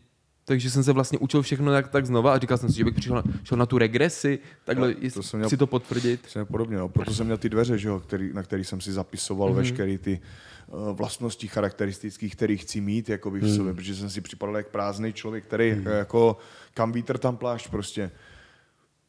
[0.45, 2.95] takže jsem se vlastně učil všechno tak, tak znova a říkal jsem si, že bych
[2.95, 6.21] přišel na, šel na tu regresi, takhle Jo, to jsem měl- si to potvrdit.
[6.21, 6.89] Přesně podobně, no.
[6.89, 9.57] proto jsem měl ty dveře, že jo, který, na který jsem si zapisoval Mhm.
[9.59, 9.63] mm-hmm.
[9.63, 10.21] veškeré ty
[10.67, 15.13] uh, vlastnosti charakteristické, které chci mít jakoby v sobě, protože jsem si připadal jak prázdný
[15.13, 15.87] člověk, který mm.
[15.87, 16.37] jako
[16.75, 18.11] kam vítr, tam plášť prostě.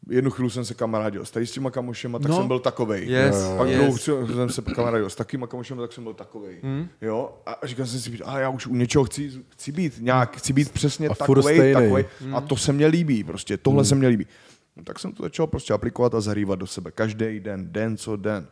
[0.10, 2.38] Jednu chvíli jsem se kamarádil s tady s těma kamošema, tak No.
[2.38, 3.08] jsem byl takovej.
[3.10, 3.78] Yes, Pak yes.
[3.78, 6.60] druhou chvíli jsem se kamarádil s takýma kamošema, tak jsem byl takovej.
[6.64, 6.88] Hmm.
[7.02, 7.38] Jo?
[7.46, 10.72] A říkal jsem si, a já už u něčeho chci, chci být nějak, chci být
[10.72, 12.06] přesně A takovej, takovej.
[12.22, 12.36] Hmm.
[12.36, 14.28] A to se mně líbí prostě, tohle se mně líbí.
[14.76, 16.92] No, tak jsem to začal prostě aplikovat a zahrývat do sebe.
[16.92, 18.48] Každý den, den co den.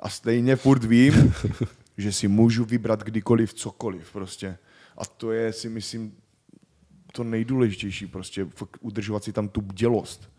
[0.00, 1.34] A stejně furt vím,
[1.98, 4.58] že si můžu vybrat kdykoliv cokoliv prostě.
[4.98, 6.12] A to je si myslím
[7.12, 10.30] to nejdůležitější prostě, fakt udržovat si tam tu bdělost.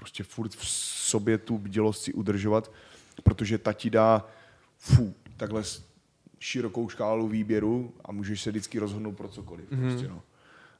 [0.00, 2.72] Prostě furt v sobě tu bdělost si udržovat,
[3.22, 4.26] protože ta ti dá
[4.78, 5.62] fu, takhle
[6.38, 9.70] širokou škálu výběru a můžeš se vždycky rozhodnout pro cokoliv.
[9.70, 9.88] Mm-hmm.
[9.88, 10.22] Prostě, no.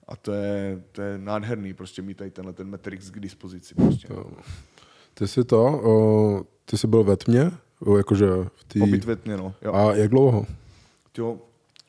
[0.08, 3.74] A to je, to je nádherný, prostě mít tady tenhle ten Matrix k dispozici.
[3.74, 4.08] Prostě.
[5.14, 7.50] Ty jsi to, o, ty jsi byl ve tmě,
[7.80, 8.78] o, jakože v té...
[8.78, 9.54] Pobyt ve tmě, no.
[9.62, 9.74] Jo.
[9.74, 10.46] A jak dlouho?
[11.18, 11.38] Jo,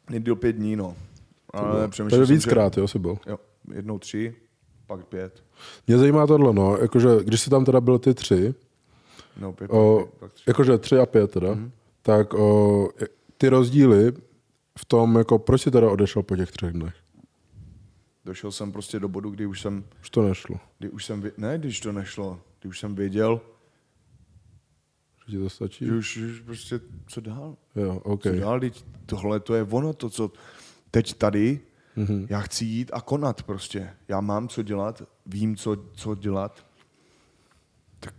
[0.10, 0.96] nejdýl pět dní, no.
[1.54, 3.18] Ale Takže přemýšlel jsem, víckrát, jo, jsi byl.
[3.26, 3.40] Že, jo,
[3.74, 4.36] jednou tři,
[4.98, 5.44] pak pět.
[5.88, 8.56] Mě zajímá tohle, no, jakože když jsi tam teda byl ty tři,
[9.40, 10.44] No, pět, o, pět, tři.
[10.48, 11.72] jakože tři a pět teda, mm-hmm.
[12.02, 12.90] tak o,
[13.38, 14.12] ty rozdíly
[14.80, 16.94] v tom, jako proč jsi teda odešel po těch třech dnech?
[18.26, 21.58] Došel jsem prostě do bodu, kdy už jsem, Už to nešlo, kdy už jsem, ne,
[21.58, 23.42] když to nešlo, kdy už jsem věděl,
[25.28, 25.86] že ti to stačí?
[25.86, 27.56] že už, už prostě, co dál?
[27.76, 28.24] Jo, OK.
[28.24, 30.32] Co dál, teď tohle to je ono, to, co
[30.92, 31.60] teď tady
[31.96, 32.28] Mhm.
[32.30, 33.90] Já chci jít a konat prostě.
[34.08, 36.66] Já mám co dělat, vím, co, co dělat.
[38.00, 38.14] Tak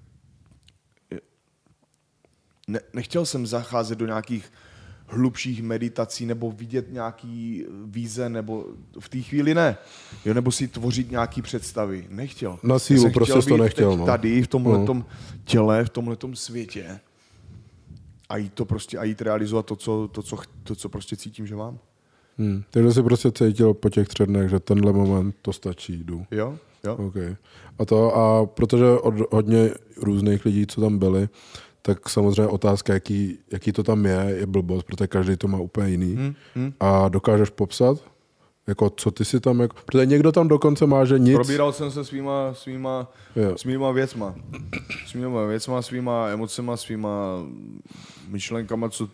[2.68, 4.52] ne, nechtěl jsem zacházet do nějakých
[5.06, 8.66] hlubších meditací nebo vidět nějaký víze, nebo
[9.00, 9.76] v té chvíli ne.
[10.24, 12.06] Jo, nebo si tvořit nějaký představy.
[12.10, 12.58] Nechtěl.
[12.62, 14.06] Na sílu jsem prostě to být nechtěl, no.
[14.06, 15.04] Tady, v tomhletom
[15.44, 17.00] těle, v tomhletom světě
[18.28, 21.46] a jít to prostě, a jít realizovat to, co, to, co, to, co prostě cítím,
[21.46, 21.78] že mám.
[22.38, 22.62] Hmm.
[22.70, 26.26] Takže jsi prostě cítil po těch třech dnech, že tenhle moment to stačí, jdu.
[26.30, 26.58] Jo?
[26.84, 26.96] Jo?
[26.96, 27.36] Okay.
[27.78, 31.28] A to, a protože od hodně různých lidí, co tam byli,
[31.82, 35.88] tak samozřejmě otázka, jaký, jaký to tam je, je blbost, protože každý to má úplně
[35.88, 36.14] jiný.
[36.14, 36.72] Hmm, hmm.
[36.80, 37.98] A dokážeš popsat,
[38.66, 41.34] jako co ty si tam, jako, protože někdo tam dokonce má, že nic.
[41.34, 43.58] Probíral jsem se svýma, svýma, Jo.
[43.58, 44.34] svýma věcma.
[45.06, 47.38] Svýma věcma, svýma emocema, svýma
[48.28, 49.08] myšlenkama, co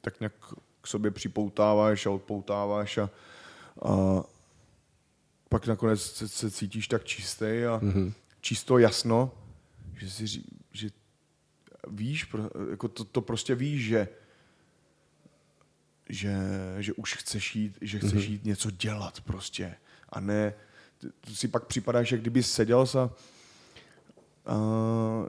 [0.00, 0.32] tak nějak
[0.82, 3.10] k sobě připoutáváš a odpoutáváš a,
[3.82, 4.22] a
[5.48, 8.12] pak nakonec se, se cítíš tak čistý a mm-hmm.
[8.40, 9.30] čisto jasno,
[9.96, 10.88] že si ří, že
[11.88, 12.34] víš,
[12.70, 14.08] jako to, to prostě víš, že
[16.08, 16.36] že,
[16.78, 19.74] že už chceš jít, že chceš jít něco dělat prostě.
[20.08, 20.54] A ne,
[21.20, 23.10] ty si pak připadáš, jak kdyby seděl a,
[24.46, 24.56] a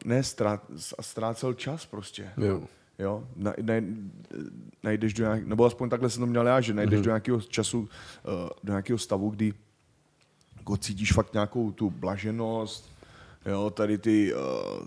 [0.05, 0.21] ne
[0.97, 2.31] a ztrácel čas prostě.
[2.37, 2.67] Jo.
[3.03, 3.73] Jo, na, na,
[4.83, 7.89] najdeš do nějak, nebo aspoň takhle jsem to měl já, že najdeš do nějakého času,
[8.17, 9.53] eh, do nějakého stavu, kdy
[10.57, 12.89] jako cítíš fakt nějakou tu blaženost,
[13.45, 14.37] jo, tady ty, eh,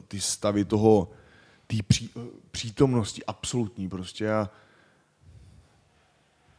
[0.09, 1.11] ty stavy toho,
[1.67, 4.51] té pří, eh, přítomnosti absolutní prostě a,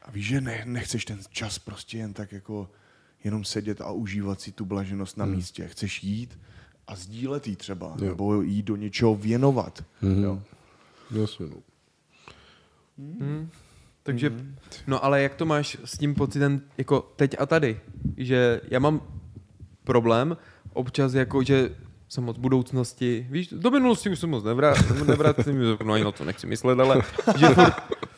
[0.01, 2.69] a víš, že ne, nechceš ten čas prostě jen tak jako
[3.23, 5.67] jenom sedět a užívat si tu blaženost na místě.
[5.67, 6.39] Chceš jít
[6.87, 8.05] a sdílet jí třeba, Jo.
[8.05, 9.83] nebo jí do něčeho věnovat.
[10.21, 10.41] Jo.
[11.11, 11.57] Jasně, no.
[14.03, 14.31] Takže,
[14.87, 17.79] no ale jak to máš s tím pocitem, jako teď a tady,
[18.17, 19.01] že já mám
[19.83, 20.37] problém
[20.73, 21.75] občas jako, že
[22.09, 24.77] jsem moc budoucnosti, víš, do minulosti už jsem moc nevrát,
[25.07, 27.01] nevrátím, no ani na to nechci myslet, ale
[27.37, 27.73] že furt,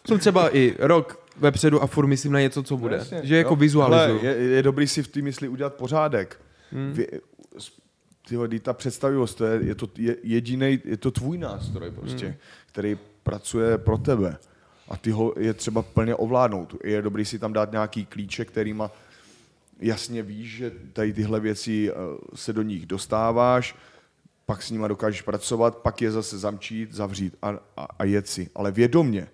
[0.08, 2.96] jsem třeba i rok vepředu a furt myslím na něco, co bude.
[2.96, 4.26] No jasně, že jako vizualizuju.
[4.26, 6.42] Je, je dobrý si v té mysli udělat pořádek.
[6.72, 6.94] Hmm.
[6.94, 7.08] Vy,
[8.28, 12.26] tyhle, kdy ta představivost, to je, je to je jediný, je to tvůj nástroj prostě,
[12.26, 12.36] hmm.
[12.72, 14.38] Který pracuje pro tebe.
[14.90, 16.76] A ty ho je třeba plně ovládnout.
[16.84, 18.92] Je dobrý si tam dát nějaký klíče, kterýma
[19.80, 21.94] jasně víš, že tady tyhle věci eh,
[22.36, 23.76] se do nich dostáváš,
[24.46, 28.50] pak s nima dokážeš pracovat, pak je zase zamčít, zavřít a, a, a jet si.
[28.56, 29.28] Ale vědomně.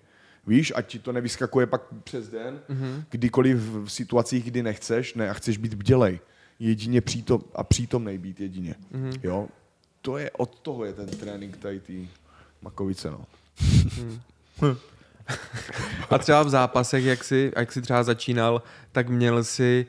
[0.46, 3.04] Víš, ať ti to nevyskakuje pak přes den, mm-hmm.
[3.10, 6.20] kdykoliv v situacích, kdy nechceš, ne, a chceš být bdělej.
[6.58, 8.74] Jedině přítom, a přítomnej být jedině.
[8.92, 9.20] Mm-hmm.
[9.22, 9.48] Jo?
[10.02, 12.08] To je, od toho je ten trénink tady tý
[12.66, 13.20] makovice, no.
[16.10, 18.62] A třeba v zápasech, jak jsi, jak jsi třeba začínal,
[18.92, 19.86] tak měl si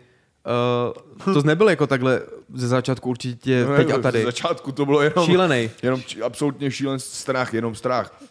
[1.27, 2.21] Uh, to nebylo jako takhle
[2.53, 4.21] ze začátku určitě No, teď a jako tady.
[4.21, 5.25] Z začátku to bylo jenom...
[5.25, 5.69] Šílenej.
[5.83, 8.23] Jenom či- absolutně šílen strach, jenom strach.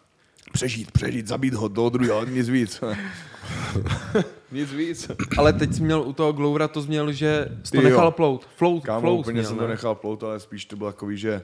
[0.53, 2.81] Přežít, přežít, zabít ho, toho druhého, nic víc.
[4.53, 5.11] nic víc.
[5.39, 7.91] Ale teď jsi měl u toho Gloura, to jsi měl, že jsi to Ty jo.
[7.91, 8.49] nechal plout.
[8.57, 9.75] Float, Kámo, float úplně jsi jsem měl, to ne?
[9.75, 11.43] nechal plout, ale spíš to bylo takový, že...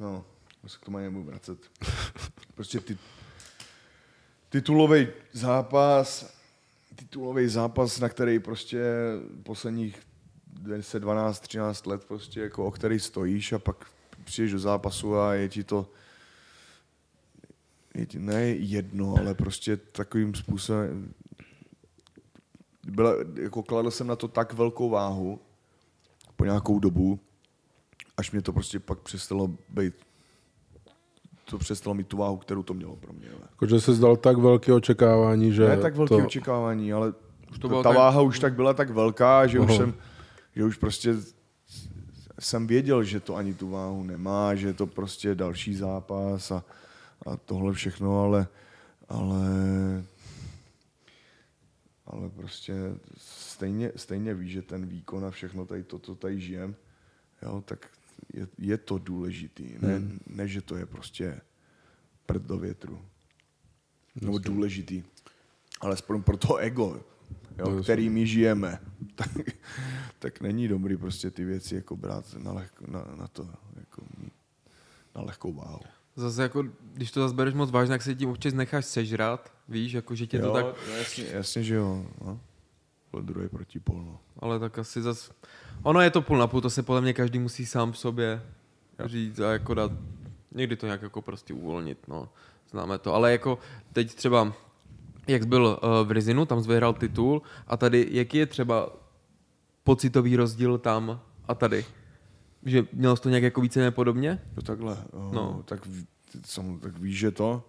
[0.00, 0.24] No,
[0.62, 1.58] já se k tomu nebudu vracet.
[2.54, 2.98] Prostě ty,
[4.48, 6.36] titulový zápas,
[6.96, 8.82] titulový zápas, na který prostě
[9.42, 9.98] posledních
[10.46, 13.86] 10, 12, 13 let prostě jako o který stojíš a pak
[14.24, 15.90] přijdeš do zápasu a je ti to
[17.94, 21.14] je ti ne jedno, ale prostě takovým způsobem
[22.84, 25.40] byla, jako kladl jsem na to tak velkou váhu
[26.36, 27.20] po nějakou dobu,
[28.16, 29.94] až mě to prostě pak přestalo být
[31.44, 33.28] to přestalo mít tu váhu, kterou to mělo pro mě.
[33.28, 33.40] ale.
[33.50, 36.26] Jako, že jsi zdal tak velké očekávání, že Ne tak velké to...
[36.26, 37.12] očekávání, ale
[37.60, 39.76] to to ta tak- váha už tak byla tak velká, že už Aha.
[39.76, 39.94] jsem,
[40.56, 41.14] že už prostě
[42.40, 46.64] jsem věděl, že to ani tu váhu nemá, že je to prostě další zápas a,
[47.26, 48.46] a tohle všechno, ale,
[49.08, 49.44] ale,
[52.06, 52.74] ale prostě
[53.16, 56.74] stejně, stejně víš, že ten výkon a všechno tady to, co tady žijem,
[57.42, 57.86] jo, tak
[58.34, 60.18] je, je to důležitý, ne, Hmm.
[60.26, 61.40] ne, že to je prostě
[62.26, 62.98] prd do větru.
[64.20, 65.02] Nebo důležitý.
[65.80, 67.04] Alespoň pro to ego,
[67.58, 67.82] jo, jasně.
[67.82, 68.80] který my žijeme.
[69.14, 69.30] Tak,
[70.18, 74.02] tak není dobrý prostě ty věci jako brát na, lehko, na, na to, jako
[75.14, 75.80] na lehkou váhu.
[76.16, 76.64] Zase jako,
[76.94, 80.26] když to zase bereš moc vážně, tak se tím občas necháš sežrat, víš, jako že
[80.26, 82.06] tě to jo, tak, no jasně, jasně, že jo.
[82.24, 82.40] No.
[83.10, 84.20] Byl druhý protipol, no.
[84.38, 85.32] ale tak asi zase,
[85.82, 88.42] ono je to půl na půl, to se podle mě každý musí sám v sobě
[89.04, 89.92] říct a jako dát,
[90.54, 92.28] někdy to nějak jako prostě uvolnit, no,
[92.70, 93.58] známe to, ale jako
[93.92, 94.52] teď třeba
[95.28, 98.90] jak jsi byl uh, v Rizinu, tam jsi vyhrál titul a tady, jaký je třeba
[99.84, 101.84] pocitový rozdíl tam a tady?
[102.64, 104.42] Že měl jsi to nějak jako více nepodobně?
[104.56, 105.30] No takhle, no.
[105.32, 105.62] No.
[105.64, 105.88] tak,
[106.44, 107.64] sam, tak víš, že to,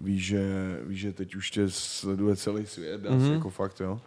[0.00, 0.42] víš, že,
[0.86, 3.20] víš, že teď už tě sleduje celý svět, dá Mhm.
[3.20, 3.32] mm-hmm.
[3.32, 4.00] jako fakt, jo.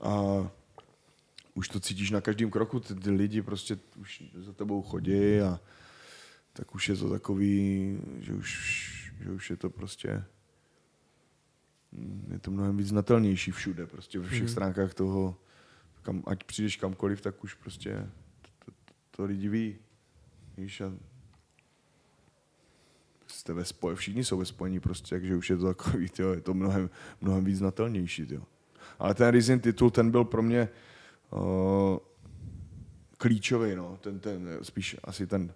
[0.00, 0.10] A
[1.54, 5.60] už to cítíš na každém kroku, ty, ty lidi prostě už za tebou chodí a
[6.52, 8.50] tak už je to takový, že už,
[9.20, 10.24] že už je to prostě
[11.92, 14.48] mm, je to mnohem víc znatelnější všude, prostě ve všech mm.
[14.48, 15.36] stránkách toho,
[16.02, 18.08] kam, ať přijdeš kamkoliv, tak už prostě
[18.64, 19.78] to, to, to lidi ví.
[20.56, 20.92] Víš, a
[23.26, 26.40] jste ve spoje, všichni jsou ve spojení prostě, takže už je to takový, tyjo, je
[26.40, 26.90] to mnohem,
[27.20, 28.26] mnohem víc znatelnější.
[28.26, 28.42] Tyjo.
[28.98, 30.68] Ale ten Rizin titul, ten byl pro mě
[31.34, 31.98] uh,
[33.18, 33.98] klíčový, no.
[34.00, 35.54] ten, ten, spíš asi ten,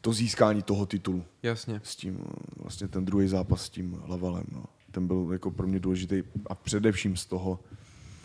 [0.00, 1.80] to získání toho titulu Jasně.
[1.84, 4.44] s tím, eh, vlastně ten druhý zápas s tím Lavalem.
[4.52, 4.64] No.
[4.90, 7.60] Ten byl jako pro mě důležitý a především z toho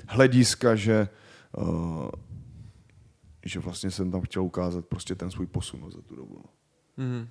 [0.08, 1.10] hlediska, že,
[1.58, 2.10] uh,
[3.46, 6.36] že vlastně jsem tam chtěl ukázat prostě ten svůj posun no, za tu dobu.
[6.36, 6.50] No.
[7.06, 7.30] Mhm.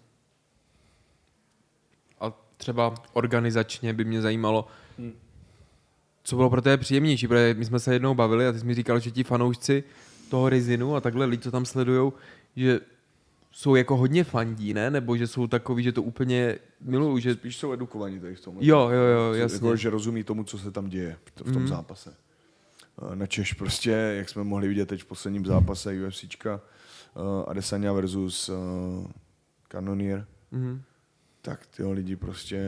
[2.20, 4.66] A třeba organizačně by mě zajímalo,
[6.25, 8.75] co bylo pro tebe příjemnější, protože my jsme se jednou bavili a ty jsi mi
[8.75, 9.85] říkal, že ti fanoušci
[10.31, 12.12] toho Rizinu a takhle lidi, co tam sledujou,
[12.57, 12.81] že
[13.53, 14.91] jsou jako hodně fandí, ne?
[14.91, 17.35] Nebo že jsou takový, že to úplně milují, že...
[17.35, 18.57] Spíš jsou edukovaní tady v tom.
[18.61, 19.57] Jo, jo, jo, jasně.
[19.57, 21.68] Jako, že rozumí tomu, co se tam děje v tom mm.
[21.68, 22.14] zápase.
[23.12, 26.61] Eh, Na Češ prostě, jak jsme mohli vidět teď v posledním zápase UFCčka,
[27.14, 28.55] uh, Adesanya versus uh,
[29.68, 30.83] Cannonier, Mhm.
[31.43, 32.61] tak ty lidi prostě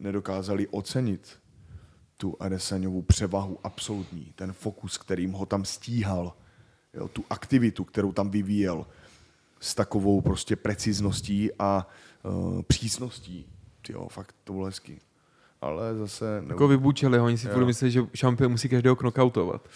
[0.00, 1.38] nedokázali ocenit
[2.16, 6.32] tu Adesanyovu převahu absolutní, ten fokus, kterým ho tam stíhal,
[6.94, 8.86] jo, tu aktivitu, kterou tam vyvíjel
[9.60, 11.88] s takovou prostě precizností a
[12.22, 13.46] uh, přísností.
[13.88, 14.98] Jo, fakt to bylo hezký.
[15.60, 16.40] Ale zase...
[16.40, 16.48] Ne...
[16.48, 19.68] Jako vybučeli ho, oni si furt myslí, že šampion musí každého knockoutovat.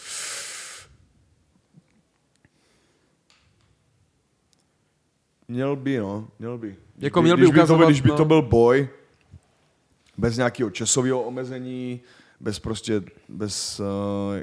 [5.48, 6.68] Měl by, no, měl by.
[6.68, 8.16] Když Jako měl by když by, to, ukazovat, byl- když by no.
[8.16, 8.88] to byl boj,
[10.18, 12.00] bez nějakého časového omezení,
[12.40, 13.86] bez prostě, bez, uh,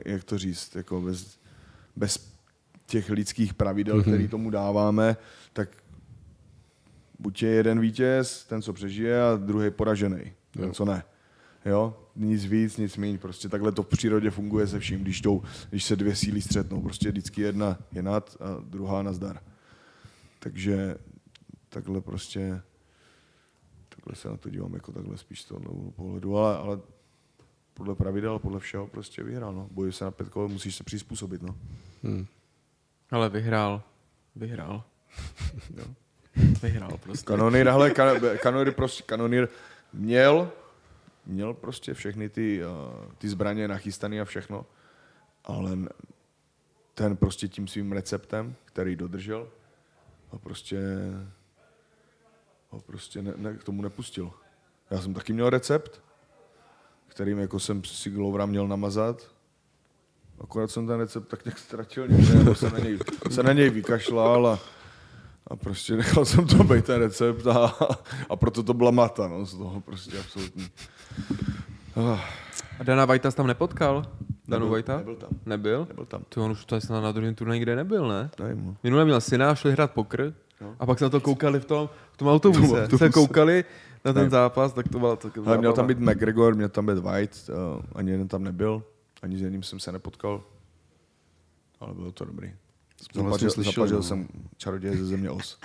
[0.06, 1.40] jak to říct, jako bez,
[1.96, 2.34] bez
[2.86, 4.02] těch lidských pravidel, mm-hmm.
[4.02, 5.18] který tomu dáváme,
[5.54, 5.70] tak
[7.20, 11.04] buď je jeden vítěz, ten, co přežije, a druhý poražený, ten, co ne.
[11.66, 11.98] Jo?
[12.16, 13.18] Nic víc, nic méně.
[13.18, 16.82] Prostě takhle to v přírodě funguje se vším, když, jdou, když se dvě síly střetnou.
[16.82, 19.40] Prostě vždycky jedna je nad a druhá nazdar.
[20.40, 20.96] Takže
[21.70, 22.62] takhle prostě
[23.90, 26.80] takhle se na to dívám jako takhle spíš z toho pohledu, ale, ale
[27.78, 29.54] podle pravidel, podle všeho prostě vyhrál.
[29.54, 29.68] No.
[29.72, 31.42] Bojuje se na pět kol, musíš se přizpůsobit.
[31.42, 31.56] No.
[32.04, 32.26] Hmm.
[33.12, 33.84] Ale vyhrál.
[34.36, 34.84] Vyhrál.
[35.78, 35.86] Jo.
[36.62, 37.26] Vyhrál prostě.
[37.26, 39.48] Kanonýr, hele, kan, kanonýr, prostě, kanonýr
[39.94, 40.52] měl,
[41.26, 42.72] měl prostě všechny ty, uh,
[43.18, 44.66] ty zbraně nachystané a všechno,
[45.44, 45.78] ale
[46.94, 49.48] ten prostě tím svým receptem, který dodržel,
[50.30, 50.80] ho prostě,
[52.70, 54.32] ho prostě ne, ne, k tomu nepustil.
[54.92, 56.02] Já jsem taky měl recept,
[57.18, 59.28] kterým jako jsem si Glovra měl namazat,
[60.42, 63.00] akorát jsem ten recept tak nějak ztratil někde, se na něj,
[63.30, 64.60] se na něj vykašlal a,
[65.48, 67.74] a prostě nechal jsem to být ten recept a,
[68.30, 70.68] a proto to byla mata, no, z toho prostě absolutní.
[71.96, 72.20] Ah,
[72.80, 74.06] A Dana Vajta tam nepotkal?
[74.48, 74.98] Danu nebyl, Vajta?
[74.98, 75.86] nebyl tam, Nebyl?
[75.90, 76.22] nebyl tam.
[76.30, 78.30] To on už tady snad na druhém turnaji kde nebyl, ne?
[78.40, 78.76] Nevím, no.
[78.84, 80.76] Minule měl syna, šli hrát pokr No.
[80.80, 82.62] a pak se na to koukali v tom, v tom autobuse.
[82.66, 82.98] V tom autobuse.
[83.06, 83.66] Se koukali
[84.06, 84.30] na ten Ne.
[84.30, 87.82] zápas, tak to byla to Ale měl tam být McGregor, měl tam být White, uh,
[87.96, 88.84] ani jeden tam nebyl,
[89.22, 90.44] ani s jedním jsem se nepotkal,
[91.80, 92.52] ale bylo to dobrý.
[92.98, 94.04] Vlastně Zapažil, slyšeli, zapažil no.
[94.04, 94.28] jsem
[94.58, 95.58] čaroděje ze země os.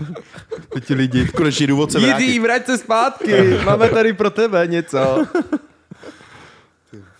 [0.86, 1.26] ti lidi.
[1.28, 2.38] Konečný důvod se Jiří, vrátit.
[2.38, 5.26] vrať se zpátky, máme tady pro tebe něco.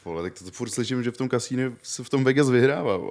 [0.06, 2.96] Vole, tak to, to furt slyším, že v tom kasínu se v tom Vegas vyhrává.
[2.96, 3.10] vole.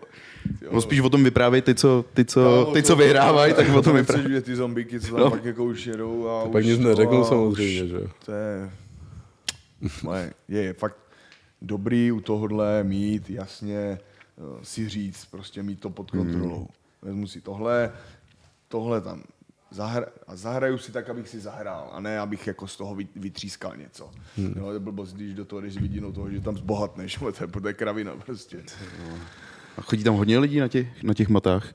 [0.71, 3.95] No spíš o tom vyprávěj ty, co, ty, co, ty, co vyhrávají, tak o tom
[3.95, 4.23] vyprávěj.
[4.23, 4.41] vyprávěj.
[4.41, 5.29] ty zombíky, co tam No.
[5.29, 8.07] pak jako už jedou a To už pak nic a samozřejmě, už, že jo.
[8.25, 8.71] To je,
[10.07, 10.97] ale je, je fakt
[11.61, 13.99] dobrý u tohohle mít jasně eh,
[14.63, 16.57] si říct, prostě mít to pod kontrolou.
[16.57, 16.67] Hmm.
[17.01, 17.91] Vezmu si tohle,
[18.67, 19.23] tohle tam
[19.75, 23.07] zahra, a zahraju si tak, abych si zahrál, a ne abych jako z toho vy-
[23.15, 24.11] vytřískal něco.
[24.37, 24.53] Hmm.
[24.57, 27.47] Jo, to je blbost, když do toho jdeš vidinou toho, že tam zbohatneš, to je,
[27.61, 28.63] to je kravina prostě.
[29.77, 31.73] A chodí tam hodně lidí na těch, na těch matách.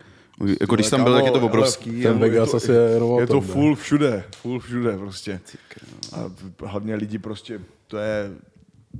[0.61, 2.03] Jako když tam byl, tak je to obrovský.
[2.03, 5.40] Ten Vegas je to- asi je jenom o Je to full všude, full všude prostě.
[6.12, 6.30] A
[6.66, 8.30] hlavně lidi prostě, to je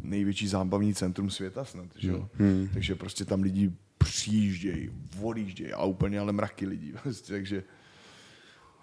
[0.03, 2.29] největší zábavní centrum světa snad, že jo?
[2.39, 2.69] Hmm.
[2.73, 4.91] Takže prostě tam lidi přijíždějí,
[5.23, 6.93] odjíždějí a úplně ale mraky lidí.
[7.03, 7.63] Prostě, takže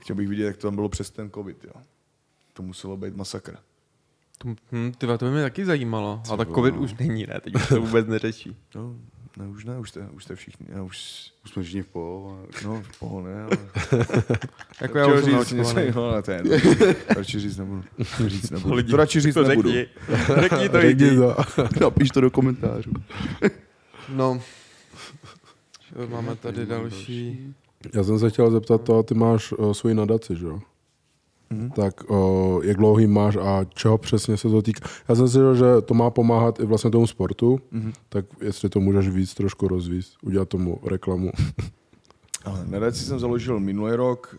[0.07, 1.81] chtěl bych vidět, jak to tam bylo přes ten covid, jo.
[2.53, 3.57] To muselo být masakr.
[4.37, 6.21] To, hm, tyva, to by mě taky zajímalo.
[6.27, 7.39] Ale tak covid už není, ne?
[7.41, 8.55] Teď už to vůbec neřeší.
[8.75, 8.95] No,
[9.37, 12.45] ne, už ne, už jste, už jste všichni, já už, Už jsme všichni v poho.
[12.65, 13.57] no, v poho, ne, ale...
[14.81, 16.57] Jako já už jsem říct něco jiného, ale to je jedno.
[17.09, 17.83] Radši říct nebudu.
[18.27, 18.75] Říct nebudu.
[18.75, 19.69] Lidi, To radši říct to nebudu.
[19.71, 19.87] Řekni,
[20.41, 21.35] řekni to Řekni to.
[21.81, 22.91] Napiš to do komentářů.
[24.09, 24.41] No.
[26.09, 27.53] Máme tady další.
[27.93, 30.59] Já jsem se chtěl zeptat, to, ty máš uh, svoji nadaci, že jo?
[31.49, 31.69] Mhm.
[31.71, 34.89] Tak uh, jak dlouhý máš a čeho přesně se to týká?
[35.09, 37.93] Já jsem si říkal, že to má pomáhat i vlastně tomu sportu, Mhm.
[38.09, 41.31] tak jestli to můžeš víc trošku rozvíct, udělat tomu reklamu.
[42.45, 44.37] Ale nadaci jsem založil minulý rok,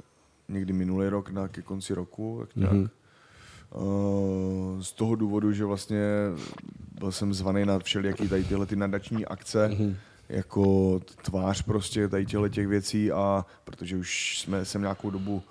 [0.48, 2.72] někdy minulý rok, na ke konci roku, tak nějak.
[2.72, 2.88] Mhm.
[3.74, 6.00] Uh, z toho důvodu, že vlastně
[7.00, 9.96] byl jsem zvaný na všelijaký tady tyhle ty nadační akce, Mhm.
[10.28, 15.42] Jako tvář prostě tady těchto těch věcí a protože už jsme, jsem nějakou dobu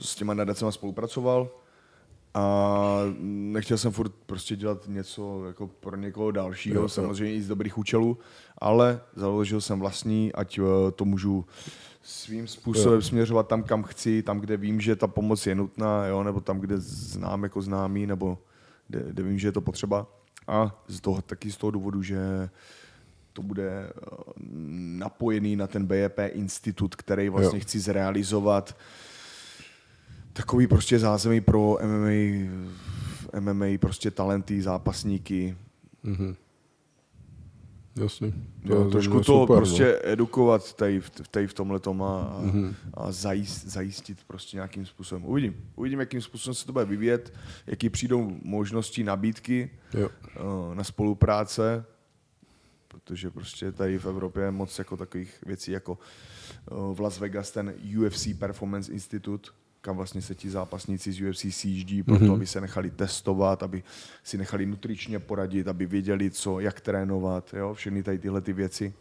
[0.00, 1.50] s těma nadacema spolupracoval
[2.34, 6.88] a nechtěl jsem furt prostě dělat něco jako pro někoho dalšího, Jo, jo.
[6.88, 8.18] samozřejmě i z dobrých účelů,
[8.58, 11.44] ale založil jsem vlastní, ať eh, to můžu
[12.02, 16.22] svým způsobem směřovat tam, kam chci, tam, kde vím, že ta pomoc je nutná, jo,
[16.22, 18.38] nebo tam, kde znám jako známý, nebo
[18.88, 20.06] kde, kde vím, že je to potřeba.
[20.46, 22.50] A z toho, taky z toho důvodu, že
[23.38, 23.90] to bude eh,
[24.98, 27.62] napojený na ten BEP institut, který vlastně Jo.
[27.62, 28.76] chci zrealizovat.
[30.32, 32.50] Takový prostě zázemí pro MMA,
[33.40, 35.56] MMA prostě talenty, zápasníky.
[36.02, 36.34] Mhm.
[37.96, 38.32] Jasně.
[38.64, 42.74] Jo, trošku to super, prostě edukovat tady, v- tady v tomhle a, a, Mhm.
[42.94, 45.24] a zajist, zajistit prostě nějakým způsobem.
[45.24, 45.54] Uvidím.
[45.76, 47.32] Uvidím, jakým způsobem se to bude vyvíjet,
[47.66, 50.00] jaký přijdou možnosti, nabídky No.
[50.00, 50.08] Jo.
[50.36, 51.84] eh, na spolupráce,
[53.04, 55.98] protože prostě tady v Evropě je moc jako takových věcí, jako
[56.52, 61.40] eh, v Las Vegas ten UFC Performance Institute, kam vlastně se ti zápasníci z UFC
[61.50, 62.32] sjíždí, proto Mhm.
[62.34, 63.82] aby se nechali testovat, aby
[64.24, 68.92] si nechali nutričně poradit, aby věděli, co, jak trénovat, jo, všechny tady tyhle ty věci.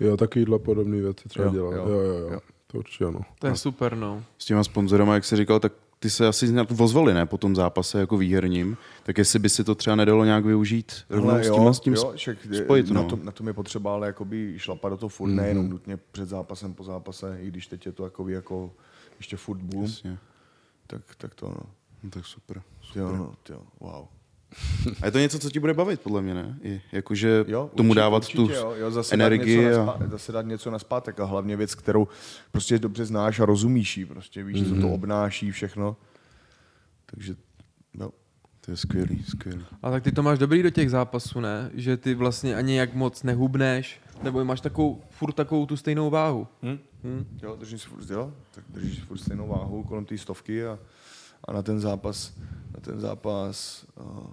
[0.00, 1.76] jo, takovýhle podobné věci třeba Jo, dělat.
[1.76, 2.28] jo, Jo, jo, jo.
[2.32, 2.40] jo.
[2.66, 3.20] To určitě ano.
[3.38, 4.24] To je super, no.
[4.38, 7.56] S těma sponzorama, jak jsi říkal, tak ty se asi nějak ozvali, ne, po tom
[7.56, 11.50] zápase jako výherním, tak jestli by si to třeba nedalo nějak využít rovnou Ale s
[11.50, 13.08] tím, s tím jo, však, spojit, na, no.
[13.08, 15.38] tom, na tom je potřeba ale jakoby šlapat do toho furt, Mhm.
[15.38, 15.42] mm-hmm.
[15.42, 18.72] nejenom nutně před zápasem, po zápase, i když teď je to jakoby jako
[19.18, 20.18] ještě furt boom, Jasně.
[20.86, 21.56] tak, tak to no.
[22.02, 22.62] No, tak super.
[22.94, 24.04] Jo, no, jo, wow.
[25.02, 26.58] A je to něco, co ti bude bavit, podle mě, ne?
[26.62, 29.56] I, jakože Jo, tomu určitě, dávat určitě, tu jo, jo, zase energii.
[29.56, 29.86] Dát něco, A...
[29.86, 32.08] na spá, zase dát něco na zpátek a hlavně věc, kterou
[32.52, 34.68] prostě dobře znáš a rozumíš jí, prostě víš, mm-hmm.
[34.68, 34.82] co Mhm.
[34.82, 35.96] to obnáší, všechno.
[37.06, 37.34] Takže,
[38.00, 38.10] jo.
[38.60, 39.64] To je skvělý, skvělý.
[39.82, 41.70] A tak ty to máš dobrý do těch zápasů, ne?
[41.74, 46.46] Že ty vlastně ani jak moc nehubneš, nebo máš takovou, furt takovou tu stejnou váhu.
[46.62, 46.78] Hm?
[47.04, 47.38] Hm?
[47.42, 50.78] Jo, držím si furt, jo, tak držíš si furt stejnou váhu kolem té stovky a,
[51.46, 52.32] a na ten zápas,
[52.74, 54.26] na ten zápas uh,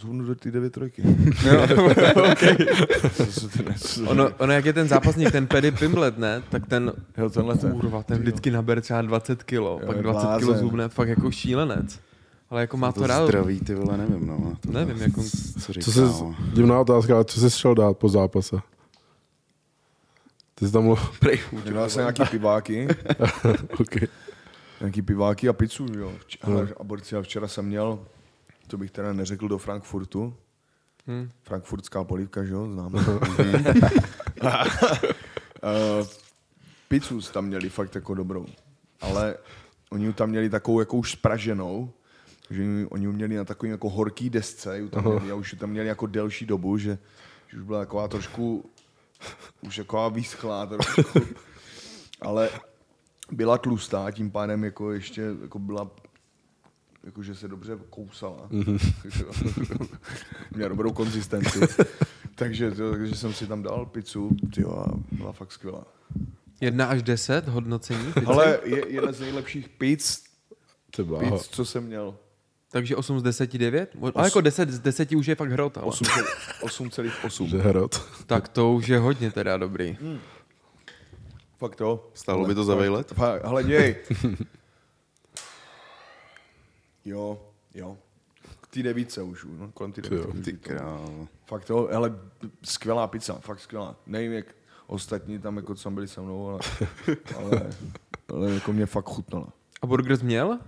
[0.00, 1.02] zhubnu do té devět trojky.
[3.30, 3.64] Se to
[4.10, 6.42] Ono, ono, jak je ten zápasník, ten Paddy Pimblet, ne?
[6.50, 7.72] Tak ten, Jo, tenhle ten.
[7.72, 10.56] kurva, ten vždycky nabere třeba 20 kilo, Jo, pak je 20 kilo blázen.
[10.58, 12.00] zhubne, fakt jako šílenec.
[12.50, 13.24] Ale jako má to, to rád.
[13.26, 14.56] zdraví, ty vole, nevím, no.
[14.60, 15.22] To, Nevím, jako-
[15.60, 16.34] Co říká, Co jsi, no.
[16.54, 18.56] divná otázka, ale co jsi šel dát po zápase?
[20.54, 21.04] Ty jsi tam mluvil,
[21.64, 22.88] Dělal jsem nějaký piváky,
[23.80, 24.08] okay.
[24.80, 26.12] nějaký piváky a pizzu, jo.
[26.26, 28.04] Vč- hele, aborci, a včera jsem měl,
[28.66, 30.34] to bych teda neřekl do Frankfurtu,
[31.06, 31.30] Hm.
[31.42, 32.98] Frankfurtská polívka, že jo, známe.
[35.62, 36.06] uh,
[36.88, 38.46] pizzu tam měli fakt jako dobrou,
[39.00, 39.36] ale
[39.90, 41.90] oni tam měli takovou jako už spraženou,
[42.50, 45.70] že ji- oni měli na takovým jako horký desce, ju tam měli, a už tam
[45.70, 46.98] měli jako delší dobu, že,
[47.48, 48.70] že už byla taková trošku,
[49.60, 51.20] už taková vyschlá trošku,
[52.20, 52.50] ale
[53.32, 55.90] byla tlustá, tím pádem jako ještě jako byla
[57.04, 58.48] jakože se dobře kousala.
[60.54, 61.60] Měla dobrou konzistenci.
[62.34, 65.84] takže, to, takže jsem si tam dal pizzu tyjo, a byla fakt skvělá.
[66.60, 68.06] 1 až 10 hodnocení.
[68.12, 68.26] pizzy.
[68.26, 70.24] Ale je jedna z nejlepších pizz,
[70.96, 72.16] pizz, co jsem měl.
[72.74, 73.96] Takže 8 z 10, 9?
[74.14, 75.78] Ale jako 10 z 10 už je fakt hrot.
[75.78, 75.90] Ale.
[75.90, 77.46] 8,8.
[77.46, 78.02] Že herot.
[78.26, 79.98] Tak to už je hodně teda dobrý.
[81.58, 82.10] Fakt to.
[82.14, 83.12] Stálo by to za vejlet?
[83.12, 83.96] Fakt, Hele, děj.
[87.04, 87.42] jo,
[87.74, 87.96] jo.
[88.60, 90.50] K té devíce už, no, kolem té Ty jo, devíce.
[90.50, 91.28] Ty král.
[91.46, 92.18] Fakt to, hele,
[92.62, 93.96] skvělá pizza, fakt skvělá.
[94.06, 94.46] Nevím, jak
[94.86, 96.58] ostatní tam, jako co tam byli se mnou, ale,
[97.36, 97.70] ale,
[98.28, 99.48] ale jako mě fakt chutnala.
[99.82, 100.58] A Burgers měl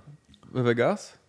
[0.52, 1.25] ve Vegas?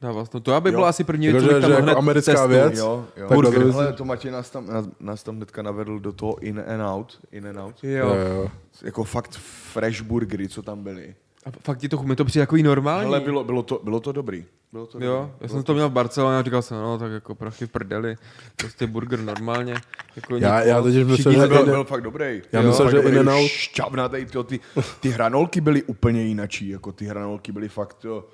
[0.00, 0.40] Dával to.
[0.40, 0.72] To aby Jo.
[0.76, 2.48] byla asi první Jako, věc, co že- že jako americká testoval.
[2.48, 2.78] věc?
[2.78, 3.28] Jo, jo.
[3.28, 3.52] Tak Burger.
[3.54, 6.64] to Hele, myslím- to Matěj nás tam, nás, nás tam hnedka navedl do toho in
[6.68, 7.74] and out, in and out.
[7.84, 8.06] Jo.
[8.08, 8.50] Jo, jo.
[8.82, 9.36] Jako fakt
[9.72, 11.14] fresh burgery, co tam byly.
[11.46, 13.06] A fakt ti to, mi to přijde jako normální.
[13.08, 14.44] Ale bylo, bylo, to, bylo to dobrý.
[14.72, 15.32] Bylo to Jo, dobrý.
[15.40, 18.16] já jsem to měl v Barceloně a říkal jsem, no tak jako prachy v prdeli,
[18.56, 19.74] prostě burger normálně.
[20.16, 22.42] Jako Já- já myslím, Všichni že Ale byl, byl fakt dobrý.
[22.52, 23.12] Já Jo, myslel, fakt že dobrý.
[23.18, 24.60] In-N-Out- Šťavnatej, tyjo, ty,
[25.00, 28.24] ty hranolky byly úplně jinačí, jako ty hranolky byly fakt, jo,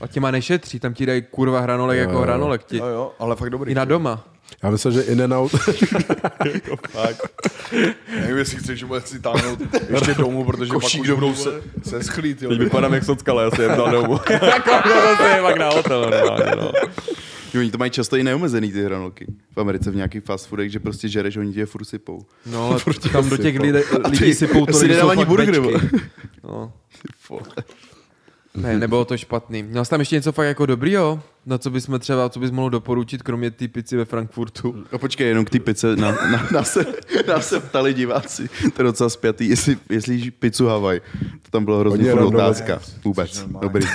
[0.00, 2.64] A těma nešetří, tam ti dají kurva hranolek jako hranolek.
[2.64, 3.72] Ti, jo, jo ale fakt dobrý.
[3.72, 4.24] I na doma.
[4.62, 5.54] Já myslím, že in and out.
[8.20, 12.02] Nevím, jestli chceš vůbec si táhnout ještě domů, protože pak Košík už budou se, se
[12.02, 12.50] schlít, jo.
[12.50, 14.20] vypadám jak socka, ale já si jem dal domů.
[14.30, 16.72] jako no, to je pak na hotel normálně, no.
[17.54, 19.26] Jo, Oni to mají často i neomezený ty hranolky.
[19.56, 22.26] V Americe v nějakých fast foodech, že prostě žereš, oni tě je furt sypou.
[22.46, 22.80] No, ale
[23.12, 23.78] tam do těch lidí,
[24.10, 25.60] lidí sypou to, si lidi jsou fakt burger.
[26.44, 26.72] No.
[28.54, 29.62] Ne, nebylo to špatný.
[29.62, 31.20] Měl jsi tam ještě něco fakt jako dobrýho?
[31.46, 34.84] Na co bychom třeba, co bys mohl doporučit, kromě té pici ve Frankfurtu?
[34.92, 35.96] A počkej, jenom k té pice.
[35.96, 36.86] Na, na, na, se,
[37.28, 41.00] na se ptali diváci, to je docela spjatý, jestli, jestli jíš pizzu Havaj.
[41.42, 42.80] To tam bylo hrozně Hodně furt otázka.
[43.04, 43.46] Vůbec.
[43.60, 43.86] Dobrý.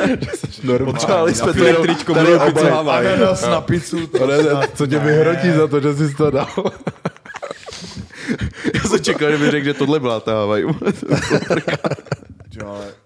[0.64, 1.34] Normálně.
[1.34, 3.14] jsme Filip tričko, tady pizzu Havaj.
[3.14, 4.36] Ananas na pizzu, to ne,
[4.74, 6.46] co tě vyhrotí za to, že jsi to dal?
[8.74, 10.62] Já jsem čekal, že mi řekl, že tohle byla ta Havaj.
[12.60, 13.03] Jo, ale...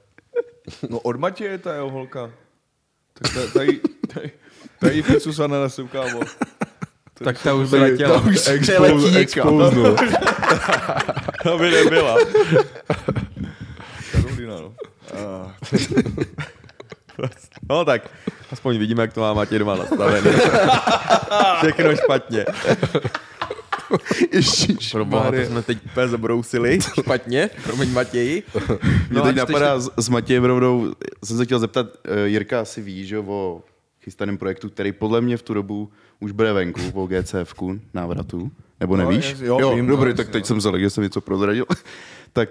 [0.91, 2.31] No od Matěje je ta jeho holka.
[3.13, 3.81] Tak ta- tady,
[4.15, 4.31] tady,
[4.81, 6.21] tady pizzu s ananasem, kámo.
[7.25, 8.21] Tak ta už by letěla.
[8.21, 9.59] To už přeletí někam.
[11.43, 12.17] To by nebyla.
[14.13, 14.75] Karolina, no.
[15.15, 15.55] A,
[17.69, 18.03] No tak,
[18.53, 20.31] aspoň vidíme, jak to má Matěj doma nastavený.
[21.59, 22.45] Všechno špatně.
[24.93, 26.79] Pro boha, to jsme teď úplně zabrousili.
[27.01, 28.43] Špatně, promiň Matěji.
[29.11, 32.83] Mě a teď napadá s, s Matějem rovnou, jsem se chtěl zeptat, eh, Jirka asi
[32.83, 33.63] ví, že jo, o
[34.03, 37.55] chystaném projektu, který podle mě v tu dobu už bude venku, o GCF
[37.95, 39.31] návratu, nebo No, nevíš?
[39.31, 40.47] jasně, jo, jo vím, dobrý, no, tak teď no.
[40.47, 41.67] jsem zalek, že jsem něco prozradil.
[42.33, 42.49] tak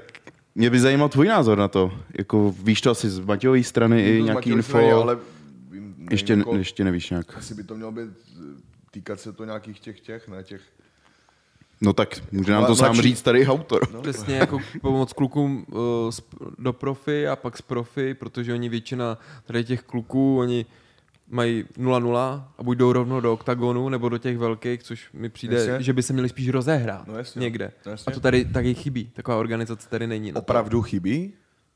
[0.55, 1.91] mě by zajímal tvůj názor na to.
[2.17, 4.69] Jako, víš to asi z Matějové strany i nějaký info?
[4.69, 5.15] strany, ale
[5.71, 7.37] vím, nevím, ještě, jako, ještě nevíš nějak.
[7.37, 8.09] Asi by to mělo být,
[8.91, 10.61] týkat se to nějakých těch těch, ne těch.
[11.81, 13.81] No tak může nám to Mla- sám mladší- říct tady autor.
[13.93, 14.01] No.
[14.01, 15.77] Přesně jako pomoct klukům uh,
[16.11, 16.21] z-
[16.59, 20.65] do profi a pak z profi, protože oni většina tady těch kluků, oni
[21.29, 25.55] mají 0-0 a buď jdou rovnou do oktagonu nebo do těch velkých, což mi přijde,
[25.65, 25.83] Jasně.
[25.83, 27.39] že by se měli spíš rozehrát No jasně.
[27.39, 27.71] někde.
[27.85, 28.11] No jasně.
[28.11, 29.05] A to tady taky chybí.
[29.15, 30.31] Taková organizace tady není.
[30.31, 30.39] Na to.
[30.39, 31.33] Opravdu chybí?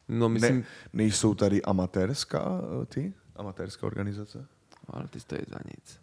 [0.10, 3.14] No myslím, Ne, nejsou tady amatérská eh, ty?
[3.36, 4.46] Amatérská organizace?
[4.90, 6.00] ale ty stojí za nic.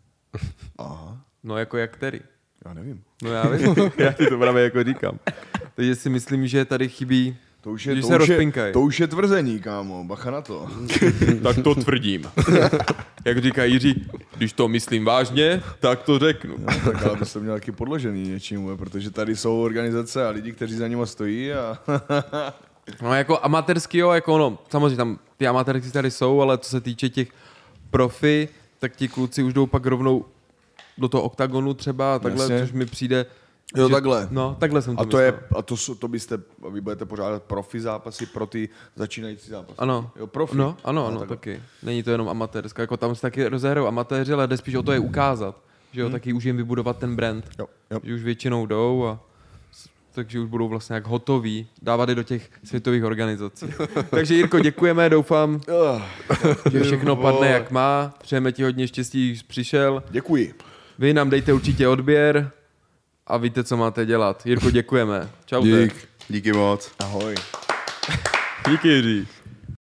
[0.79, 2.21] Aha, No jako jak který?
[2.67, 3.03] Já nevím.
[3.23, 5.19] No já vím, já ti to právě jako říkám.
[5.75, 8.73] Takže si myslím, že tady chybí, To už je, když to se už je, rozpinkaj.
[8.73, 10.67] to už je tvrzení, kámo, bacha na to.
[11.43, 12.25] tak to tvrdím.
[13.25, 14.07] jak říká Jiří,
[14.37, 16.55] když to myslím vážně, tak to řeknu.
[16.59, 20.53] No, tak ale to jsem měl taky podložený něčím, protože tady jsou organizace a lidi,
[20.53, 21.79] kteří za nimi stojí a
[23.03, 26.81] No jako amatérský, jo, jako no, samozřejmě tam ty amatérky tady jsou, ale co se
[26.81, 27.29] týče těch
[27.91, 28.49] profi,
[28.79, 30.25] tak ti kluci už jdou pak rovnou
[30.99, 32.61] do toho oktagonu třeba a takhle, Jasně.
[32.61, 33.27] což mi přijde...
[33.77, 34.29] Jo, že- takhle.
[34.31, 35.59] No, takhle jsem to a to, je, myslel.
[35.59, 36.39] a to, to byste,
[36.73, 39.79] vy budete pořádat profi zápasy pro ty začínající zápasy.
[39.79, 40.11] Ano.
[40.17, 40.57] Jo, profi.
[40.57, 41.37] No, ano, ano, takhle.
[41.37, 41.63] taky.
[41.83, 44.93] Není to jenom amatérská, jako tam se taky rozehrajou amatéři, ale jde spíš o to
[44.93, 45.61] je ukázat.
[45.93, 47.45] Že jo, taky už jim vybudovat ten brand.
[47.45, 47.55] Hmm.
[47.59, 48.01] Jo, jo.
[48.05, 49.21] Že už většinou jdou a
[50.13, 53.67] takže už budou vlastně jak hotoví dávat je do těch světových organizací.
[54.11, 55.61] takže Jirko, děkujeme, doufám,
[56.71, 58.15] že všechno padne jak má.
[58.23, 60.03] Přejeme ti hodně štěstí, že jsi přišel.
[60.11, 60.55] Děkuji.
[60.99, 62.51] Vy nám dejte určitě odběr
[63.27, 64.47] a víte, co máte dělat.
[64.47, 65.29] Jirko, děkujeme.
[65.47, 65.63] Čau.
[65.63, 66.09] Dík.
[66.29, 66.93] Díky moc.
[66.99, 67.35] Ahoj.
[68.71, 69.29] Díky, Jiří.